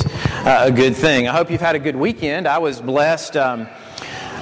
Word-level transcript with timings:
uh, 0.00 0.64
a 0.66 0.72
good 0.72 0.96
thing. 0.96 1.28
I 1.28 1.32
hope 1.32 1.50
you've 1.50 1.60
had 1.60 1.76
a 1.76 1.78
good 1.78 1.96
weekend. 1.96 2.48
I 2.48 2.58
was 2.58 2.80
blessed. 2.80 3.36
Um, 3.36 3.66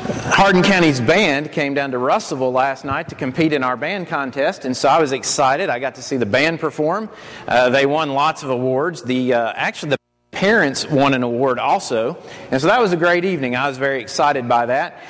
Hardin 0.05 0.63
County's 0.63 1.01
band 1.01 1.53
came 1.53 1.75
down 1.75 1.93
to 1.93 1.99
Russellville 1.99 2.53
last 2.53 2.85
night 2.85 3.09
to 3.11 3.15
compete 3.15 3.53
in 3.53 3.63
our 3.63 3.77
band 3.77 4.09
contest, 4.09 4.65
and 4.65 4.77
so 4.77 4.89
I 4.89 5.01
was 5.01 5.13
excited. 5.13 5.71
I 5.71 5.79
got 5.79 5.95
to 5.95 6.03
see 6.03 6.17
the 6.17 6.27
band 6.27 6.59
perform. 6.59 7.09
Uh, 7.47 7.71
they 7.71 7.87
won 7.87 8.15
lots 8.15 8.43
of 8.43 8.51
awards. 8.51 9.03
The 9.03 9.35
uh, 9.35 9.53
actually 9.55 9.91
the 9.91 9.99
parents 10.33 10.89
won 10.89 11.15
an 11.15 11.23
award 11.23 11.59
also, 11.59 12.17
and 12.51 12.61
so 12.61 12.67
that 12.67 12.81
was 12.81 12.93
a 12.93 12.97
great 12.97 13.25
evening. 13.25 13.55
I 13.55 13.69
was 13.69 13.79
very 13.79 14.01
excited 14.01 14.49
by 14.49 14.67
that. 14.67 15.03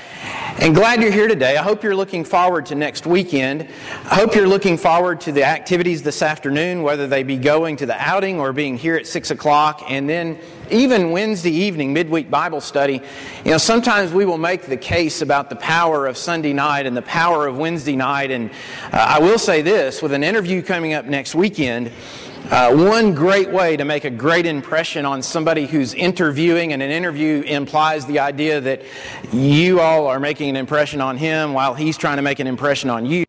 And 0.58 0.74
glad 0.74 1.02
you're 1.02 1.10
here 1.10 1.26
today. 1.26 1.56
I 1.56 1.62
hope 1.62 1.82
you're 1.82 1.96
looking 1.96 2.24
forward 2.24 2.66
to 2.66 2.74
next 2.74 3.06
weekend. 3.06 3.68
I 4.04 4.14
hope 4.14 4.34
you're 4.34 4.46
looking 4.46 4.76
forward 4.76 5.20
to 5.22 5.32
the 5.32 5.44
activities 5.44 6.02
this 6.02 6.22
afternoon, 6.22 6.82
whether 6.82 7.06
they 7.06 7.22
be 7.22 7.36
going 7.36 7.76
to 7.78 7.86
the 7.86 8.00
outing 8.00 8.38
or 8.38 8.52
being 8.52 8.76
here 8.76 8.94
at 8.94 9.06
6 9.06 9.30
o'clock. 9.32 9.82
And 9.88 10.08
then 10.08 10.38
even 10.70 11.10
Wednesday 11.10 11.50
evening, 11.50 11.92
midweek 11.92 12.30
Bible 12.30 12.60
study. 12.60 13.02
You 13.44 13.50
know, 13.50 13.58
sometimes 13.58 14.12
we 14.12 14.24
will 14.24 14.38
make 14.38 14.62
the 14.62 14.76
case 14.76 15.20
about 15.20 15.50
the 15.50 15.56
power 15.56 16.06
of 16.06 16.16
Sunday 16.16 16.52
night 16.52 16.86
and 16.86 16.96
the 16.96 17.02
power 17.02 17.46
of 17.46 17.58
Wednesday 17.58 17.96
night. 17.96 18.30
And 18.30 18.50
uh, 18.92 18.98
I 18.98 19.18
will 19.18 19.38
say 19.38 19.62
this 19.62 20.00
with 20.00 20.12
an 20.12 20.22
interview 20.22 20.62
coming 20.62 20.92
up 20.92 21.06
next 21.06 21.34
weekend, 21.34 21.90
uh, 22.50 22.74
one 22.74 23.14
great 23.14 23.50
way 23.50 23.76
to 23.76 23.84
make 23.84 24.04
a 24.04 24.10
great 24.10 24.46
impression 24.46 25.06
on 25.06 25.22
somebody 25.22 25.66
who's 25.66 25.94
interviewing, 25.94 26.72
and 26.72 26.82
an 26.82 26.90
interview 26.90 27.42
implies 27.42 28.04
the 28.06 28.18
idea 28.18 28.60
that 28.60 28.82
you 29.32 29.80
all 29.80 30.06
are 30.06 30.20
making 30.20 30.50
an 30.50 30.56
impression 30.56 31.00
on 31.00 31.16
him 31.16 31.52
while 31.52 31.74
he's 31.74 31.96
trying 31.96 32.16
to 32.16 32.22
make 32.22 32.40
an 32.40 32.46
impression 32.46 32.90
on 32.90 33.06
you. 33.06 33.24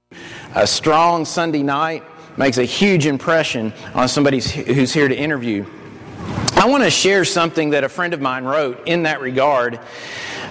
A 0.55 0.67
strong 0.67 1.25
Sunday 1.25 1.63
night 1.63 2.03
makes 2.37 2.57
a 2.57 2.65
huge 2.65 3.05
impression 3.05 3.71
on 3.93 4.07
somebody 4.07 4.39
who's 4.41 4.93
here 4.93 5.07
to 5.07 5.15
interview. 5.15 5.65
I 6.55 6.67
want 6.67 6.83
to 6.83 6.89
share 6.89 7.25
something 7.25 7.71
that 7.71 7.83
a 7.83 7.89
friend 7.89 8.13
of 8.13 8.21
mine 8.21 8.45
wrote 8.45 8.87
in 8.87 9.03
that 9.03 9.21
regard. 9.21 9.79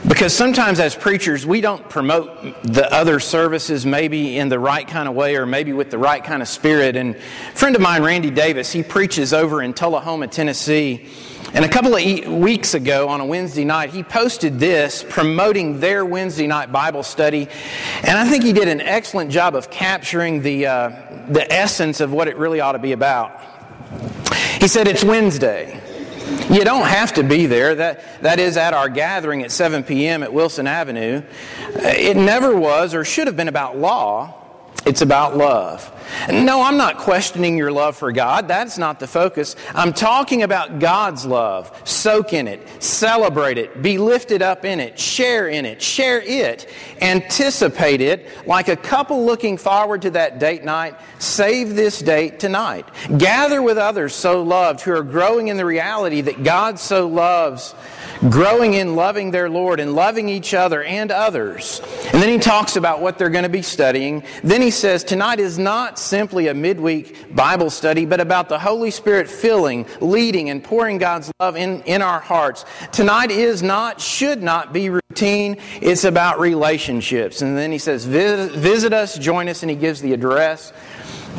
Because 0.06 0.34
sometimes 0.34 0.80
as 0.80 0.96
preachers, 0.96 1.46
we 1.46 1.60
don't 1.60 1.88
promote 1.88 2.60
the 2.64 2.92
other 2.92 3.20
services 3.20 3.86
maybe 3.86 4.36
in 4.36 4.48
the 4.48 4.58
right 4.58 4.86
kind 4.86 5.08
of 5.08 5.14
way 5.14 5.36
or 5.36 5.46
maybe 5.46 5.72
with 5.72 5.90
the 5.92 5.98
right 5.98 6.22
kind 6.24 6.42
of 6.42 6.48
spirit. 6.48 6.96
And 6.96 7.14
a 7.14 7.20
friend 7.54 7.76
of 7.76 7.82
mine, 7.82 8.02
Randy 8.02 8.30
Davis, 8.30 8.72
he 8.72 8.82
preaches 8.82 9.32
over 9.32 9.62
in 9.62 9.74
Tullahoma, 9.74 10.26
Tennessee. 10.26 11.08
And 11.54 11.64
a 11.64 11.68
couple 11.68 11.94
of 11.94 12.32
weeks 12.32 12.74
ago 12.74 13.08
on 13.10 13.20
a 13.20 13.26
Wednesday 13.26 13.64
night, 13.64 13.90
he 13.90 14.02
posted 14.02 14.58
this 14.58 15.04
promoting 15.08 15.78
their 15.78 16.04
Wednesday 16.04 16.46
night 16.46 16.72
Bible 16.72 17.02
study. 17.02 17.46
And 18.02 18.18
I 18.18 18.28
think 18.28 18.42
he 18.42 18.52
did 18.52 18.68
an 18.68 18.80
excellent 18.80 19.30
job 19.30 19.54
of 19.54 19.70
capturing 19.70 20.42
the, 20.42 20.66
uh, 20.66 20.88
the 21.28 21.46
essence 21.52 22.00
of 22.00 22.12
what 22.12 22.26
it 22.26 22.36
really 22.38 22.60
ought 22.60 22.72
to 22.72 22.78
be 22.80 22.92
about. 22.92 23.40
He 24.60 24.66
said, 24.66 24.88
It's 24.88 25.04
Wednesday. 25.04 25.81
You 26.50 26.64
don't 26.64 26.86
have 26.86 27.14
to 27.14 27.22
be 27.22 27.46
there. 27.46 27.74
That, 27.74 28.22
that 28.22 28.38
is 28.38 28.56
at 28.56 28.74
our 28.74 28.88
gathering 28.88 29.42
at 29.42 29.50
7 29.50 29.84
p.m. 29.84 30.22
at 30.22 30.32
Wilson 30.32 30.66
Avenue. 30.66 31.22
It 31.74 32.16
never 32.16 32.54
was 32.54 32.94
or 32.94 33.04
should 33.04 33.26
have 33.26 33.36
been 33.36 33.48
about 33.48 33.78
law. 33.78 34.41
It's 34.84 35.00
about 35.00 35.36
love. 35.36 35.88
No, 36.28 36.60
I'm 36.60 36.76
not 36.76 36.98
questioning 36.98 37.56
your 37.56 37.70
love 37.70 37.96
for 37.96 38.10
God. 38.10 38.48
That's 38.48 38.78
not 38.78 38.98
the 38.98 39.06
focus. 39.06 39.54
I'm 39.74 39.92
talking 39.92 40.42
about 40.42 40.80
God's 40.80 41.24
love. 41.24 41.80
Soak 41.84 42.32
in 42.32 42.48
it, 42.48 42.82
celebrate 42.82 43.58
it, 43.58 43.80
be 43.80 43.96
lifted 43.96 44.42
up 44.42 44.64
in 44.64 44.80
it, 44.80 44.98
share 44.98 45.48
in 45.48 45.64
it, 45.64 45.80
share 45.80 46.20
it, 46.20 46.68
anticipate 47.00 48.00
it 48.00 48.28
like 48.46 48.68
a 48.68 48.76
couple 48.76 49.24
looking 49.24 49.56
forward 49.56 50.02
to 50.02 50.10
that 50.10 50.40
date 50.40 50.64
night. 50.64 50.96
Save 51.20 51.76
this 51.76 52.00
date 52.00 52.40
tonight. 52.40 52.88
Gather 53.18 53.62
with 53.62 53.78
others 53.78 54.14
so 54.14 54.42
loved 54.42 54.80
who 54.80 54.92
are 54.92 55.04
growing 55.04 55.46
in 55.48 55.56
the 55.56 55.64
reality 55.64 56.22
that 56.22 56.42
God 56.42 56.78
so 56.80 57.06
loves 57.06 57.74
growing 58.28 58.74
in 58.74 58.94
loving 58.96 59.30
their 59.30 59.50
Lord 59.50 59.80
and 59.80 59.94
loving 59.94 60.28
each 60.28 60.54
other 60.54 60.82
and 60.82 61.10
others. 61.10 61.80
And 62.12 62.22
then 62.22 62.28
he 62.28 62.38
talks 62.38 62.76
about 62.76 63.00
what 63.00 63.18
they're 63.18 63.30
going 63.30 63.42
to 63.44 63.48
be 63.48 63.62
studying. 63.62 64.22
Then 64.42 64.62
he 64.62 64.70
says, 64.70 65.04
Tonight 65.04 65.40
is 65.40 65.58
not 65.58 65.98
simply 65.98 66.48
a 66.48 66.54
midweek 66.54 67.34
Bible 67.34 67.70
study, 67.70 68.06
but 68.06 68.20
about 68.20 68.48
the 68.48 68.58
Holy 68.58 68.90
Spirit 68.90 69.28
filling, 69.28 69.86
leading, 70.00 70.50
and 70.50 70.62
pouring 70.62 70.98
God's 70.98 71.32
love 71.40 71.56
in, 71.56 71.82
in 71.82 72.02
our 72.02 72.20
hearts. 72.20 72.64
Tonight 72.92 73.30
is 73.30 73.62
not, 73.62 74.00
should 74.00 74.42
not 74.42 74.72
be 74.72 74.90
routine. 74.90 75.56
It's 75.80 76.04
about 76.04 76.40
relationships. 76.40 77.42
And 77.42 77.56
then 77.56 77.72
he 77.72 77.78
says, 77.78 78.04
Visit, 78.04 78.52
visit 78.52 78.92
us, 78.92 79.18
join 79.18 79.48
us, 79.48 79.62
and 79.62 79.70
he 79.70 79.76
gives 79.76 80.00
the 80.00 80.12
address. 80.12 80.72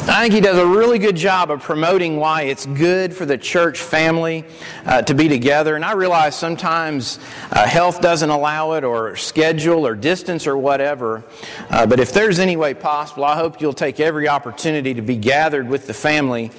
I 0.02 0.22
think 0.22 0.34
he 0.34 0.42
does 0.42 0.58
a 0.58 0.66
really 0.66 1.00
good 1.00 1.16
job 1.16 1.50
of 1.50 1.62
promoting 1.62 2.18
why 2.18 2.44
it's 2.44 2.66
good 2.66 3.14
for 3.14 3.26
the 3.26 3.38
church 3.38 3.80
family 3.80 4.44
uh, 4.86 5.02
to 5.04 5.14
be 5.14 5.30
together. 5.30 5.76
And 5.76 5.86
I 5.86 5.94
realize 5.94 6.36
sometimes 6.36 7.20
uh, 7.52 7.66
health 7.66 8.02
doesn't 8.02 8.30
allow 8.30 8.74
it, 8.74 8.84
or 8.84 9.16
schedule, 9.16 9.88
or 9.88 9.96
distance, 9.96 10.46
or 10.46 10.58
whatever. 10.58 11.24
Uh, 11.70 11.86
but 11.86 12.00
if 12.00 12.12
there's 12.12 12.40
any 12.40 12.58
way 12.58 12.74
possible, 12.74 13.24
I 13.24 13.36
hope 13.36 13.62
you'll 13.62 13.72
take 13.72 14.00
every 14.00 14.28
opportunity 14.28 14.94
to 14.94 15.02
be 15.02 15.16
gathered 15.16 15.70
with 15.70 15.88
the 15.88 15.94
family 15.94 16.52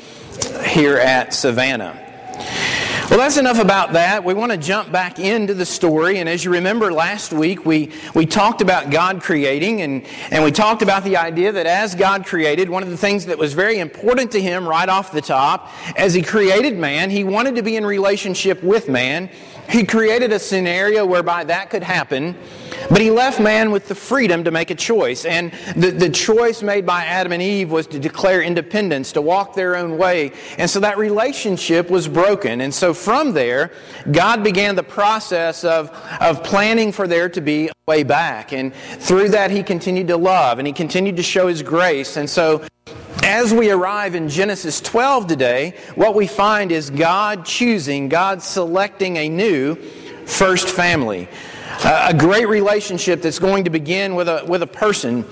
here 0.66 0.96
at 0.96 1.34
Savannah. 1.34 2.00
Well, 3.10 3.18
that's 3.18 3.36
enough 3.36 3.60
about 3.60 3.92
that. 3.92 4.24
We 4.24 4.32
want 4.32 4.50
to 4.52 4.58
jump 4.58 4.90
back 4.90 5.18
into 5.18 5.52
the 5.52 5.66
story. 5.66 6.18
And 6.18 6.28
as 6.28 6.42
you 6.42 6.50
remember 6.50 6.90
last 6.90 7.34
week, 7.34 7.66
we, 7.66 7.92
we 8.14 8.24
talked 8.24 8.62
about 8.62 8.90
God 8.90 9.20
creating, 9.20 9.82
and, 9.82 10.06
and 10.30 10.42
we 10.42 10.50
talked 10.50 10.80
about 10.80 11.04
the 11.04 11.18
idea 11.18 11.52
that 11.52 11.66
as 11.66 11.94
God 11.94 12.24
created, 12.24 12.70
one 12.70 12.82
of 12.82 12.88
the 12.88 12.96
things 12.96 13.26
that 13.26 13.36
was 13.36 13.52
very 13.52 13.78
important 13.78 14.32
to 14.32 14.40
Him 14.40 14.66
right 14.66 14.88
off 14.88 15.12
the 15.12 15.20
top, 15.20 15.70
as 15.98 16.14
He 16.14 16.22
created 16.22 16.78
man, 16.78 17.10
He 17.10 17.24
wanted 17.24 17.56
to 17.56 17.62
be 17.62 17.76
in 17.76 17.84
relationship 17.84 18.62
with 18.62 18.88
man. 18.88 19.28
He 19.68 19.84
created 19.84 20.32
a 20.32 20.38
scenario 20.38 21.04
whereby 21.04 21.44
that 21.44 21.68
could 21.68 21.82
happen. 21.82 22.34
But 22.90 23.00
he 23.00 23.10
left 23.10 23.40
man 23.40 23.70
with 23.70 23.88
the 23.88 23.94
freedom 23.94 24.44
to 24.44 24.50
make 24.50 24.70
a 24.70 24.74
choice. 24.74 25.24
And 25.24 25.52
the, 25.76 25.90
the 25.90 26.10
choice 26.10 26.62
made 26.62 26.84
by 26.84 27.04
Adam 27.04 27.32
and 27.32 27.42
Eve 27.42 27.70
was 27.70 27.86
to 27.88 27.98
declare 27.98 28.42
independence, 28.42 29.12
to 29.12 29.22
walk 29.22 29.54
their 29.54 29.76
own 29.76 29.96
way. 29.96 30.32
And 30.58 30.68
so 30.68 30.80
that 30.80 30.98
relationship 30.98 31.90
was 31.90 32.08
broken. 32.08 32.60
And 32.60 32.74
so 32.74 32.94
from 32.94 33.32
there, 33.32 33.72
God 34.10 34.44
began 34.44 34.76
the 34.76 34.82
process 34.82 35.64
of, 35.64 35.90
of 36.20 36.44
planning 36.44 36.92
for 36.92 37.06
there 37.06 37.28
to 37.30 37.40
be 37.40 37.68
a 37.68 37.72
way 37.86 38.02
back. 38.02 38.52
And 38.52 38.74
through 38.74 39.30
that, 39.30 39.50
he 39.50 39.62
continued 39.62 40.08
to 40.08 40.16
love 40.16 40.58
and 40.58 40.66
he 40.66 40.72
continued 40.72 41.16
to 41.16 41.22
show 41.22 41.46
his 41.46 41.62
grace. 41.62 42.16
And 42.16 42.28
so 42.28 42.64
as 43.22 43.54
we 43.54 43.70
arrive 43.70 44.14
in 44.14 44.28
Genesis 44.28 44.80
12 44.82 45.26
today, 45.26 45.74
what 45.94 46.14
we 46.14 46.26
find 46.26 46.70
is 46.70 46.90
God 46.90 47.46
choosing, 47.46 48.10
God 48.10 48.42
selecting 48.42 49.16
a 49.16 49.28
new 49.28 49.76
first 50.26 50.68
family 50.68 51.28
a 51.84 52.14
great 52.14 52.48
relationship 52.48 53.22
that's 53.22 53.38
going 53.38 53.64
to 53.64 53.70
begin 53.70 54.14
with 54.14 54.28
a, 54.28 54.44
with 54.46 54.62
a 54.62 54.66
person. 54.66 55.24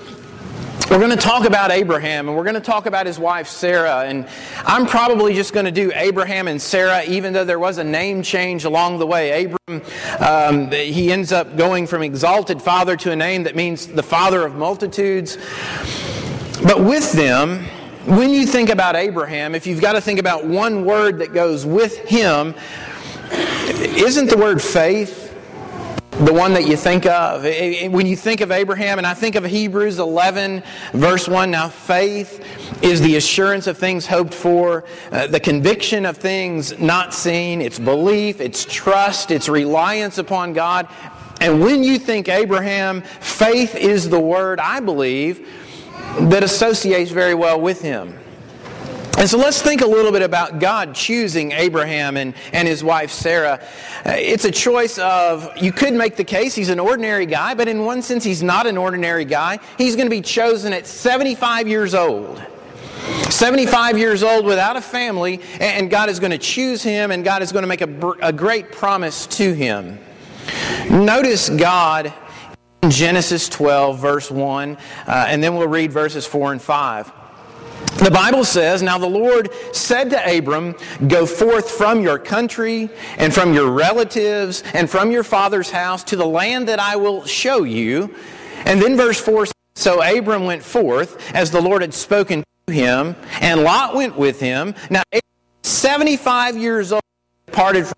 We're 0.89 0.99
going 0.99 1.11
to 1.11 1.15
talk 1.15 1.45
about 1.45 1.71
Abraham 1.71 2.27
and 2.27 2.37
we're 2.37 2.43
going 2.43 2.55
to 2.55 2.61
talk 2.61 2.85
about 2.85 3.05
his 3.05 3.17
wife 3.17 3.47
Sarah. 3.47 4.01
And 4.01 4.27
I'm 4.65 4.85
probably 4.85 5.33
just 5.33 5.53
going 5.53 5.65
to 5.65 5.71
do 5.71 5.91
Abraham 5.95 6.47
and 6.47 6.61
Sarah, 6.61 7.03
even 7.03 7.33
though 7.33 7.45
there 7.45 7.59
was 7.59 7.77
a 7.77 7.83
name 7.83 8.21
change 8.21 8.65
along 8.65 8.99
the 8.99 9.07
way. 9.07 9.45
Abram, 9.45 9.81
um, 10.19 10.71
he 10.71 11.11
ends 11.11 11.31
up 11.31 11.55
going 11.55 11.87
from 11.87 12.03
exalted 12.03 12.61
father 12.61 12.97
to 12.97 13.11
a 13.11 13.15
name 13.15 13.43
that 13.43 13.55
means 13.55 13.87
the 13.87 14.03
father 14.03 14.45
of 14.45 14.55
multitudes. 14.55 15.37
But 16.63 16.83
with 16.83 17.11
them, 17.13 17.65
when 18.05 18.29
you 18.29 18.45
think 18.45 18.69
about 18.69 18.95
Abraham, 18.95 19.55
if 19.55 19.65
you've 19.65 19.81
got 19.81 19.93
to 19.93 20.01
think 20.01 20.19
about 20.19 20.45
one 20.45 20.85
word 20.85 21.19
that 21.19 21.33
goes 21.33 21.65
with 21.65 21.97
him, 21.99 22.53
isn't 23.31 24.29
the 24.29 24.37
word 24.37 24.61
faith? 24.61 25.22
The 26.19 26.33
one 26.33 26.53
that 26.53 26.67
you 26.67 26.77
think 26.77 27.07
of. 27.07 27.43
When 27.43 28.05
you 28.05 28.15
think 28.15 28.41
of 28.41 28.51
Abraham, 28.51 28.99
and 28.99 29.07
I 29.07 29.15
think 29.15 29.35
of 29.35 29.43
Hebrews 29.43 29.97
11, 29.97 30.61
verse 30.93 31.27
1, 31.27 31.49
now 31.49 31.69
faith 31.69 32.45
is 32.83 33.01
the 33.01 33.15
assurance 33.15 33.65
of 33.65 33.79
things 33.79 34.05
hoped 34.05 34.33
for, 34.33 34.85
uh, 35.11 35.25
the 35.25 35.39
conviction 35.39 36.05
of 36.05 36.17
things 36.17 36.79
not 36.79 37.15
seen, 37.15 37.61
it's 37.61 37.79
belief, 37.79 38.41
it's 38.41 38.63
trust, 38.65 39.31
it's 39.31 39.49
reliance 39.49 40.19
upon 40.19 40.53
God. 40.53 40.87
And 41.41 41.59
when 41.59 41.83
you 41.83 41.97
think 41.97 42.29
Abraham, 42.29 43.01
faith 43.01 43.75
is 43.75 44.07
the 44.07 44.19
word, 44.19 44.59
I 44.59 44.81
believe, 44.81 45.49
that 46.19 46.43
associates 46.43 47.09
very 47.09 47.33
well 47.33 47.59
with 47.59 47.81
him. 47.81 48.19
And 49.17 49.29
so 49.29 49.37
let's 49.37 49.61
think 49.61 49.81
a 49.81 49.87
little 49.87 50.11
bit 50.11 50.21
about 50.21 50.59
God 50.59 50.95
choosing 50.95 51.51
Abraham 51.51 52.17
and, 52.17 52.33
and 52.51 52.67
his 52.67 52.83
wife 52.83 53.11
Sarah. 53.11 53.63
Uh, 54.05 54.15
it's 54.17 54.43
a 54.43 54.51
choice 54.51 54.97
of, 54.97 55.55
you 55.57 55.71
could 55.71 55.93
make 55.93 56.15
the 56.15 56.23
case 56.23 56.55
he's 56.55 56.69
an 56.69 56.79
ordinary 56.79 57.25
guy, 57.25 57.53
but 57.53 57.67
in 57.67 57.85
one 57.85 58.01
sense 58.01 58.23
he's 58.23 58.43
not 58.43 58.65
an 58.65 58.77
ordinary 58.77 59.23
guy. 59.23 59.59
He's 59.77 59.95
going 59.95 60.07
to 60.07 60.15
be 60.15 60.21
chosen 60.21 60.73
at 60.73 60.87
75 60.87 61.67
years 61.67 61.93
old. 61.93 62.43
75 63.29 63.97
years 63.97 64.23
old 64.23 64.45
without 64.45 64.77
a 64.77 64.81
family, 64.81 65.41
and 65.59 65.89
God 65.89 66.09
is 66.09 66.19
going 66.19 66.31
to 66.31 66.37
choose 66.37 66.81
him, 66.81 67.11
and 67.11 67.23
God 67.23 67.41
is 67.41 67.51
going 67.51 67.63
to 67.63 67.67
make 67.67 67.81
a, 67.81 68.11
a 68.21 68.33
great 68.33 68.71
promise 68.71 69.27
to 69.27 69.53
him. 69.53 69.99
Notice 70.89 71.49
God 71.49 72.13
in 72.81 72.91
Genesis 72.91 73.49
12, 73.49 73.99
verse 73.99 74.31
1, 74.31 74.77
uh, 75.07 75.25
and 75.27 75.43
then 75.43 75.55
we'll 75.55 75.67
read 75.67 75.91
verses 75.91 76.25
4 76.25 76.53
and 76.53 76.61
5. 76.61 77.22
The 78.03 78.11
Bible 78.11 78.43
says, 78.43 78.81
Now 78.81 78.97
the 78.97 79.07
Lord 79.07 79.49
said 79.71 80.09
to 80.09 80.37
Abram, 80.37 80.75
Go 81.07 81.25
forth 81.25 81.71
from 81.71 82.01
your 82.01 82.19
country 82.19 82.89
and 83.17 83.33
from 83.33 83.53
your 83.53 83.71
relatives 83.71 84.63
and 84.73 84.89
from 84.89 85.11
your 85.11 85.23
father's 85.23 85.71
house 85.71 86.03
to 86.05 86.15
the 86.15 86.25
land 86.25 86.67
that 86.67 86.79
I 86.79 86.95
will 86.95 87.25
show 87.25 87.63
you. 87.63 88.13
And 88.65 88.81
then 88.81 88.97
verse 88.97 89.19
4 89.19 89.47
So 89.75 90.01
Abram 90.01 90.45
went 90.45 90.63
forth 90.63 91.33
as 91.33 91.51
the 91.51 91.61
Lord 91.61 91.81
had 91.81 91.93
spoken 91.93 92.43
to 92.67 92.73
him, 92.73 93.15
and 93.39 93.63
Lot 93.63 93.95
went 93.95 94.17
with 94.17 94.39
him. 94.39 94.75
Now, 94.89 95.03
75 95.61 96.57
years 96.57 96.91
old, 96.91 97.01
parted 97.51 97.87
from 97.87 97.97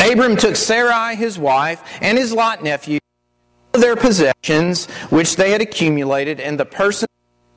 Abram 0.00 0.36
took 0.36 0.56
Sarai, 0.56 1.14
his 1.14 1.38
wife, 1.38 1.82
and 2.00 2.16
his 2.16 2.32
Lot 2.32 2.62
nephew, 2.62 2.98
their 3.72 3.96
possessions, 3.96 4.86
which 5.10 5.36
they 5.36 5.50
had 5.50 5.60
accumulated, 5.60 6.40
and 6.40 6.58
the 6.58 6.64
person 6.64 7.06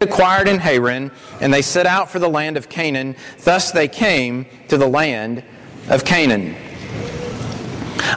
acquired 0.04 0.48
in 0.48 0.60
Haran, 0.60 1.12
and 1.42 1.54
they 1.54 1.62
set 1.62 1.86
out 1.88 2.12
for 2.12 2.20
the 2.20 2.30
land 2.30 2.58
of 2.58 2.70
Canaan. 2.70 3.16
Thus 3.44 3.72
they 3.72 3.88
came 3.88 4.46
to 4.68 4.78
the 4.78 4.88
land 4.88 5.44
of 5.90 6.06
Canaan. 6.06 6.56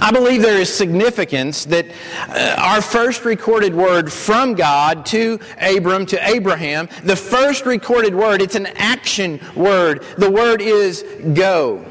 I 0.00 0.10
believe 0.12 0.42
there 0.42 0.58
is 0.58 0.72
significance 0.72 1.64
that 1.66 1.86
uh, 2.28 2.56
our 2.58 2.82
first 2.82 3.24
recorded 3.24 3.74
word 3.74 4.12
from 4.12 4.54
God 4.54 5.06
to 5.06 5.38
Abram, 5.60 6.06
to 6.06 6.28
Abraham, 6.28 6.88
the 7.04 7.16
first 7.16 7.66
recorded 7.66 8.14
word, 8.14 8.42
it's 8.42 8.56
an 8.56 8.66
action 8.76 9.40
word. 9.54 10.04
The 10.18 10.30
word 10.30 10.60
is 10.60 11.02
go. 11.34 11.84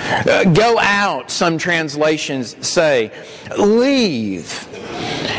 Uh, 0.00 0.44
go 0.44 0.78
out, 0.78 1.30
some 1.30 1.58
translations 1.58 2.56
say. 2.66 3.10
Leave. 3.56 4.67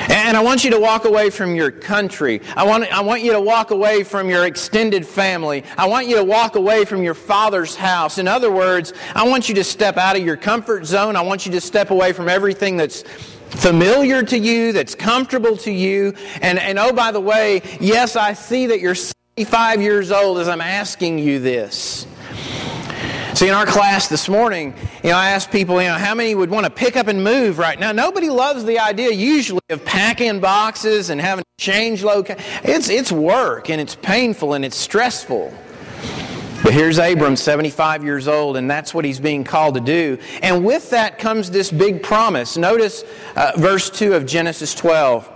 And 0.09 0.35
I 0.35 0.41
want 0.41 0.63
you 0.63 0.71
to 0.71 0.79
walk 0.79 1.05
away 1.05 1.29
from 1.29 1.53
your 1.55 1.69
country. 1.69 2.41
I 2.57 2.63
want, 2.63 2.91
I 2.91 3.01
want 3.01 3.21
you 3.21 3.31
to 3.33 3.39
walk 3.39 3.69
away 3.69 4.03
from 4.03 4.27
your 4.27 4.45
extended 4.47 5.05
family. 5.05 5.63
I 5.77 5.87
want 5.87 6.07
you 6.07 6.15
to 6.15 6.23
walk 6.23 6.55
away 6.55 6.83
from 6.83 7.03
your 7.03 7.13
father's 7.13 7.75
house. 7.75 8.17
In 8.17 8.27
other 8.27 8.51
words, 8.51 8.91
I 9.13 9.27
want 9.27 9.49
you 9.49 9.55
to 9.55 9.63
step 9.63 9.97
out 9.97 10.17
of 10.17 10.25
your 10.25 10.35
comfort 10.35 10.85
zone. 10.85 11.15
I 11.15 11.21
want 11.21 11.45
you 11.45 11.51
to 11.51 11.61
step 11.61 11.91
away 11.91 12.11
from 12.11 12.27
everything 12.27 12.75
that's 12.75 13.03
familiar 13.49 14.23
to 14.23 14.37
you, 14.37 14.71
that's 14.73 14.95
comfortable 14.95 15.55
to 15.57 15.71
you. 15.71 16.15
And, 16.41 16.57
and 16.57 16.79
oh, 16.79 16.91
by 16.91 17.11
the 17.11 17.21
way, 17.21 17.61
yes, 17.79 18.15
I 18.15 18.33
see 18.33 18.65
that 18.65 18.79
you're 18.79 18.95
75 18.95 19.81
years 19.81 20.11
old 20.11 20.39
as 20.39 20.47
I'm 20.47 20.61
asking 20.61 21.19
you 21.19 21.39
this. 21.39 22.07
See, 23.35 23.47
in 23.47 23.53
our 23.53 23.65
class 23.65 24.07
this 24.07 24.27
morning, 24.27 24.73
you 25.03 25.11
know, 25.11 25.15
I 25.15 25.29
asked 25.29 25.51
people, 25.51 25.79
you 25.81 25.87
know, 25.87 25.95
how 25.95 26.15
many 26.15 26.33
would 26.33 26.49
want 26.49 26.65
to 26.65 26.69
pick 26.69 26.97
up 26.97 27.07
and 27.07 27.23
move 27.23 27.59
right 27.59 27.79
now? 27.79 27.91
Nobody 27.91 28.27
loves 28.29 28.65
the 28.65 28.79
idea 28.79 29.11
usually 29.11 29.61
of 29.69 29.85
packing 29.85 30.39
boxes 30.39 31.09
and 31.09 31.21
having 31.21 31.43
to 31.43 31.63
change 31.63 32.03
location. 32.03 32.43
It's, 32.63 32.89
it's 32.89 33.11
work 33.11 33.69
and 33.69 33.79
it's 33.79 33.95
painful 33.95 34.55
and 34.55 34.65
it's 34.65 34.75
stressful. 34.75 35.53
But 36.63 36.73
here's 36.73 36.97
Abram, 36.97 37.35
75 37.35 38.03
years 38.03 38.27
old, 38.27 38.57
and 38.57 38.69
that's 38.69 38.93
what 38.93 39.05
he's 39.05 39.19
being 39.19 39.43
called 39.43 39.75
to 39.75 39.79
do. 39.79 40.17
And 40.41 40.65
with 40.65 40.89
that 40.89 41.19
comes 41.19 41.51
this 41.51 41.71
big 41.71 42.03
promise. 42.03 42.57
Notice 42.57 43.03
uh, 43.35 43.51
verse 43.55 43.89
2 43.89 44.15
of 44.15 44.25
Genesis 44.25 44.73
12. 44.75 45.29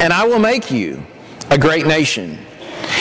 And 0.00 0.12
I 0.12 0.26
will 0.26 0.40
make 0.40 0.70
you 0.70 1.02
a 1.50 1.58
great 1.58 1.86
nation 1.86 2.38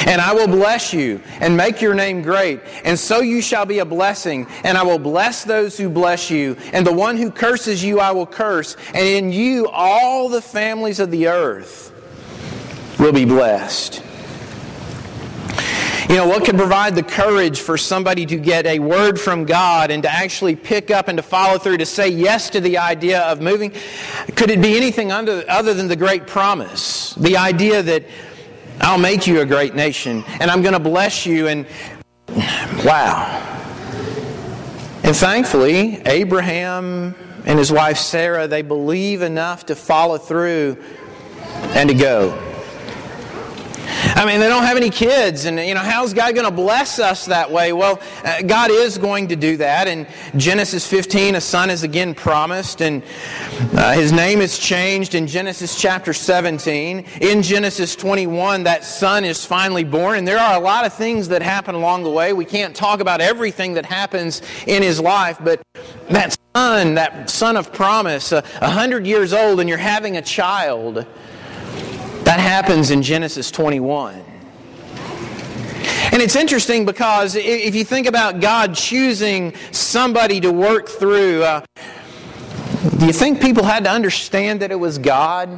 and 0.07 0.22
I 0.22 0.34
will 0.34 0.48
bless 0.48 0.94
you 0.94 1.22
and 1.40 1.56
make 1.56 1.81
your 1.81 1.94
name 1.94 2.22
great. 2.22 2.62
And 2.84 2.98
so 2.98 3.22
you 3.22 3.42
shall 3.42 3.66
be 3.66 3.80
a 3.80 3.86
blessing. 3.86 4.48
And 4.63 4.78
I 4.78 4.84
will 4.84 5.00
bless 5.00 5.44
those 5.44 5.78
who 5.78 5.90
bless 5.90 6.30
you. 6.30 6.56
And 6.74 6.86
the 6.86 6.94
one 6.94 7.18
who 7.18 7.31
curses 7.31 7.84
you 7.84 8.00
I 8.00 8.12
will 8.12 8.28
curse. 8.28 8.75
And 8.94 9.06
in 9.06 9.31
you 9.31 9.68
all 9.68 10.30
the 10.30 10.42
families 10.42 11.00
of 11.00 11.12
the 11.12 11.28
earth 11.28 11.94
will 13.00 13.13
be 13.13 13.25
blessed. 13.25 14.04
You 16.10 16.16
know, 16.16 16.28
what 16.28 16.44
could 16.44 16.57
provide 16.57 16.96
the 16.96 17.04
courage 17.04 17.60
for 17.60 17.78
somebody 17.78 18.25
to 18.25 18.36
get 18.36 18.66
a 18.66 18.80
word 18.80 19.19
from 19.19 19.46
God 19.46 19.92
and 19.92 20.01
to 20.01 20.12
actually 20.12 20.56
pick 20.56 20.90
up 20.90 21.07
and 21.07 21.16
to 21.19 21.22
follow 21.22 21.60
through, 21.60 21.78
to 21.78 21.86
say 21.86 22.10
yes 22.10 22.50
to 22.50 22.60
the 22.60 22.80
idea 22.80 23.22
of 23.22 23.42
moving? 23.42 23.74
Could 24.36 24.50
it 24.50 24.60
be 24.60 24.75
anything 24.75 25.12
under, 25.12 25.44
other 25.48 25.75
than 25.75 25.88
the 25.88 25.96
great 25.96 26.25
promise? 26.25 27.13
The 27.13 27.38
idea 27.38 27.84
that 27.84 28.06
I'll 28.81 28.98
make 28.98 29.28
you 29.28 29.42
a 29.42 29.46
great 29.46 29.76
nation, 29.76 30.24
and 30.40 30.50
I'm 30.50 30.62
going 30.62 30.74
to 30.74 30.80
bless 30.80 31.26
you. 31.26 31.48
And 31.48 31.66
wow. 32.86 33.46
And 35.04 35.16
thankfully, 35.16 36.02
Abraham 36.06 37.16
and 37.46 37.60
his 37.60 37.72
wife 37.72 37.98
Sarah, 37.98 38.48
they 38.48 38.62
believe 38.62 39.22
enough 39.22 39.66
to 39.68 39.76
follow 39.76 40.18
through 40.18 40.78
and 41.74 41.90
to 41.90 41.96
go. 41.96 42.49
I 43.89 44.25
mean, 44.25 44.39
they 44.39 44.47
don't 44.47 44.63
have 44.63 44.77
any 44.77 44.89
kids, 44.89 45.45
and 45.45 45.59
you 45.59 45.74
know, 45.74 45.80
how's 45.80 46.13
God 46.13 46.36
going 46.36 46.45
to 46.45 46.53
bless 46.53 47.00
us 47.00 47.25
that 47.25 47.51
way? 47.51 47.74
Well, 47.74 48.00
uh, 48.24 48.41
God 48.44 48.69
is 48.71 48.97
going 48.97 49.30
to 49.30 49.36
do 49.36 49.57
that. 49.57 49.88
In 49.88 50.06
Genesis 50.38 50.88
15, 50.88 51.36
a 51.36 51.41
son 51.41 51.69
is 51.69 51.83
again 51.83 52.13
promised, 52.13 52.81
and 52.81 53.01
uh, 53.74 53.94
his 53.94 54.12
name 54.12 54.41
is 54.41 54.59
changed 54.59 55.15
in 55.15 55.25
Genesis 55.25 55.80
chapter 55.80 56.13
17. 56.13 57.06
In 57.21 57.41
Genesis 57.41 57.95
21, 57.95 58.63
that 58.63 58.83
son 58.83 59.25
is 59.25 59.44
finally 59.45 59.83
born, 59.83 60.18
and 60.18 60.27
there 60.27 60.39
are 60.39 60.56
a 60.56 60.63
lot 60.63 60.86
of 60.86 60.94
things 60.94 61.27
that 61.30 61.41
happen 61.41 61.74
along 61.74 62.03
the 62.03 62.12
way. 62.12 62.33
We 62.33 62.45
can't 62.45 62.75
talk 62.75 63.00
about 63.00 63.21
everything 63.21 63.74
that 63.74 63.86
happens 63.86 64.41
in 64.68 64.83
his 64.83 65.00
life, 65.00 65.38
but 65.44 65.62
that 66.09 66.38
son, 66.56 66.95
that 66.95 67.30
son 67.30 67.57
of 67.57 67.74
promise, 67.74 68.31
a 68.31 68.44
uh, 68.63 68.69
hundred 68.69 69.07
years 69.07 69.33
old, 69.33 69.59
and 69.59 69.68
you're 69.68 69.77
having 69.77 70.18
a 70.18 70.21
child. 70.21 71.06
That 72.24 72.39
happens 72.39 72.92
in 72.92 73.01
Genesis 73.01 73.51
21. 73.51 74.24
And 76.12 76.21
it's 76.21 76.36
interesting 76.36 76.86
because 76.86 77.36
if 77.36 77.75
you 77.75 77.83
think 77.83 78.07
about 78.07 78.39
God 78.39 78.74
choosing 78.74 79.54
somebody 79.71 80.39
to 80.42 80.51
work 80.51 80.88
through, 80.88 81.44
uh, 81.44 81.66
do 82.98 83.06
you 83.06 83.13
think 83.13 83.42
people 83.42 83.63
had 83.63 83.83
to 83.83 83.92
understand 83.92 84.62
that 84.62 84.71
it 84.71 84.80
was 84.80 84.98
God? 84.98 85.50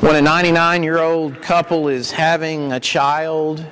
When 0.00 0.14
a 0.14 0.22
99 0.22 0.82
year 0.82 0.98
old 0.98 1.40
couple 1.42 1.88
is 1.88 2.10
having 2.10 2.72
a 2.72 2.80
child, 2.80 3.64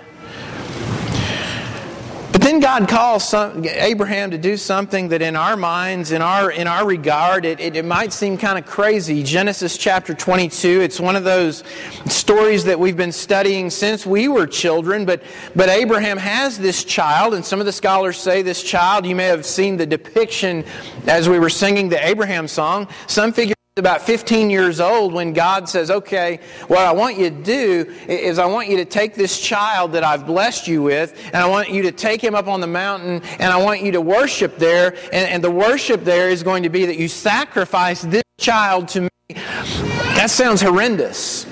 then 2.46 2.60
God 2.60 2.88
calls 2.88 3.28
some, 3.28 3.64
Abraham 3.64 4.30
to 4.30 4.38
do 4.38 4.56
something 4.56 5.08
that 5.08 5.20
in 5.20 5.34
our 5.34 5.56
minds, 5.56 6.12
in 6.12 6.22
our, 6.22 6.52
in 6.52 6.68
our 6.68 6.86
regard, 6.86 7.44
it, 7.44 7.58
it, 7.58 7.74
it 7.74 7.84
might 7.84 8.12
seem 8.12 8.38
kind 8.38 8.56
of 8.56 8.64
crazy. 8.64 9.24
Genesis 9.24 9.76
chapter 9.76 10.14
22, 10.14 10.80
it's 10.80 11.00
one 11.00 11.16
of 11.16 11.24
those 11.24 11.64
stories 12.06 12.62
that 12.62 12.78
we've 12.78 12.96
been 12.96 13.10
studying 13.10 13.68
since 13.68 14.06
we 14.06 14.28
were 14.28 14.46
children, 14.46 15.04
but, 15.04 15.24
but 15.56 15.68
Abraham 15.68 16.18
has 16.18 16.56
this 16.56 16.84
child, 16.84 17.34
and 17.34 17.44
some 17.44 17.58
of 17.58 17.66
the 17.66 17.72
scholars 17.72 18.16
say 18.16 18.42
this 18.42 18.62
child, 18.62 19.04
you 19.04 19.16
may 19.16 19.26
have 19.26 19.44
seen 19.44 19.76
the 19.76 19.86
depiction 19.86 20.64
as 21.08 21.28
we 21.28 21.40
were 21.40 21.50
singing 21.50 21.88
the 21.88 22.06
Abraham 22.06 22.46
song. 22.46 22.86
Some 23.08 23.32
figure 23.32 23.55
about 23.78 24.00
15 24.00 24.48
years 24.48 24.80
old 24.80 25.12
when 25.12 25.34
God 25.34 25.68
says, 25.68 25.90
Okay, 25.90 26.40
what 26.66 26.78
I 26.78 26.92
want 26.92 27.18
you 27.18 27.28
to 27.28 27.42
do 27.42 27.94
is 28.08 28.38
I 28.38 28.46
want 28.46 28.70
you 28.70 28.78
to 28.78 28.86
take 28.86 29.14
this 29.14 29.38
child 29.38 29.92
that 29.92 30.02
I've 30.02 30.26
blessed 30.26 30.66
you 30.66 30.82
with, 30.82 31.14
and 31.26 31.36
I 31.36 31.46
want 31.46 31.68
you 31.68 31.82
to 31.82 31.92
take 31.92 32.24
him 32.24 32.34
up 32.34 32.46
on 32.46 32.62
the 32.62 32.66
mountain, 32.66 33.20
and 33.38 33.52
I 33.52 33.62
want 33.62 33.82
you 33.82 33.92
to 33.92 34.00
worship 34.00 34.56
there. 34.56 34.94
And, 35.12 35.28
and 35.28 35.44
the 35.44 35.50
worship 35.50 36.04
there 36.04 36.30
is 36.30 36.42
going 36.42 36.62
to 36.62 36.70
be 36.70 36.86
that 36.86 36.96
you 36.96 37.06
sacrifice 37.06 38.00
this 38.00 38.22
child 38.38 38.88
to 38.88 39.02
me. 39.02 39.08
That 39.28 40.30
sounds 40.30 40.62
horrendous. 40.62 41.44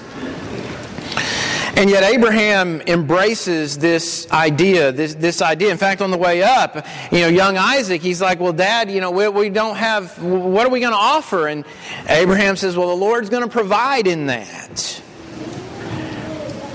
And 1.77 1.91
yet 1.91 2.05
Abraham 2.05 2.81
embraces 2.83 3.77
this 3.77 4.31
idea, 4.31 4.93
this, 4.93 5.15
this 5.17 5.43
idea. 5.43 5.73
In 5.73 5.77
fact, 5.77 6.01
on 6.01 6.13
the 6.13 6.17
way 6.17 6.41
up, 6.41 6.87
you 7.11 7.19
know, 7.21 7.27
young 7.27 7.57
Isaac, 7.57 8.01
he's 8.01 8.21
like, 8.23 8.39
well, 8.39 8.53
Dad, 8.53 8.89
you 8.89 9.01
know, 9.01 9.11
we, 9.11 9.29
we 9.29 9.49
don't 9.49 9.75
have, 9.75 10.23
what 10.23 10.65
are 10.65 10.71
we 10.71 10.79
going 10.79 10.93
to 10.93 10.99
offer? 10.99 11.49
And 11.49 11.65
Abraham 12.09 12.55
says, 12.55 12.77
well, 12.77 12.89
the 12.89 12.97
Lord's 12.97 13.29
going 13.29 13.43
to 13.43 13.49
provide 13.49 14.07
in 14.07 14.27
that. 14.27 15.03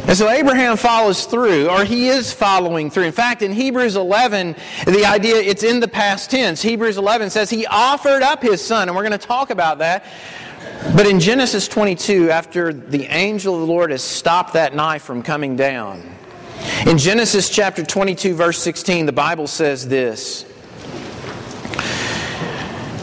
And 0.09 0.17
so 0.17 0.27
Abraham 0.27 0.75
follows 0.75 1.25
through, 1.25 1.69
or 1.69 1.85
he 1.85 2.07
is 2.07 2.33
following 2.33 2.89
through. 2.89 3.03
In 3.03 3.11
fact, 3.13 3.41
in 3.41 3.53
Hebrews 3.53 3.95
11, 3.95 4.55
the 4.85 5.05
idea, 5.05 5.35
it's 5.35 5.63
in 5.63 5.79
the 5.79 5.87
past 5.87 6.31
tense. 6.31 6.61
Hebrews 6.61 6.97
11 6.97 7.29
says 7.29 7.49
he 7.49 7.65
offered 7.67 8.21
up 8.21 8.41
his 8.41 8.59
son, 8.59 8.89
and 8.89 8.97
we're 8.97 9.07
going 9.07 9.17
to 9.17 9.27
talk 9.27 9.49
about 9.49 9.77
that. 9.77 10.03
But 10.95 11.07
in 11.07 11.19
Genesis 11.19 11.67
22, 11.67 12.31
after 12.31 12.71
the 12.71 13.05
angel 13.07 13.53
of 13.55 13.61
the 13.61 13.67
Lord 13.67 13.91
has 13.91 14.01
stopped 14.01 14.53
that 14.53 14.73
knife 14.73 15.03
from 15.03 15.23
coming 15.23 15.55
down, 15.55 16.01
in 16.87 16.97
Genesis 16.97 17.49
chapter 17.49 17.83
22, 17.83 18.33
verse 18.33 18.57
16, 18.59 19.05
the 19.05 19.11
Bible 19.11 19.47
says 19.47 19.87
this. 19.87 20.43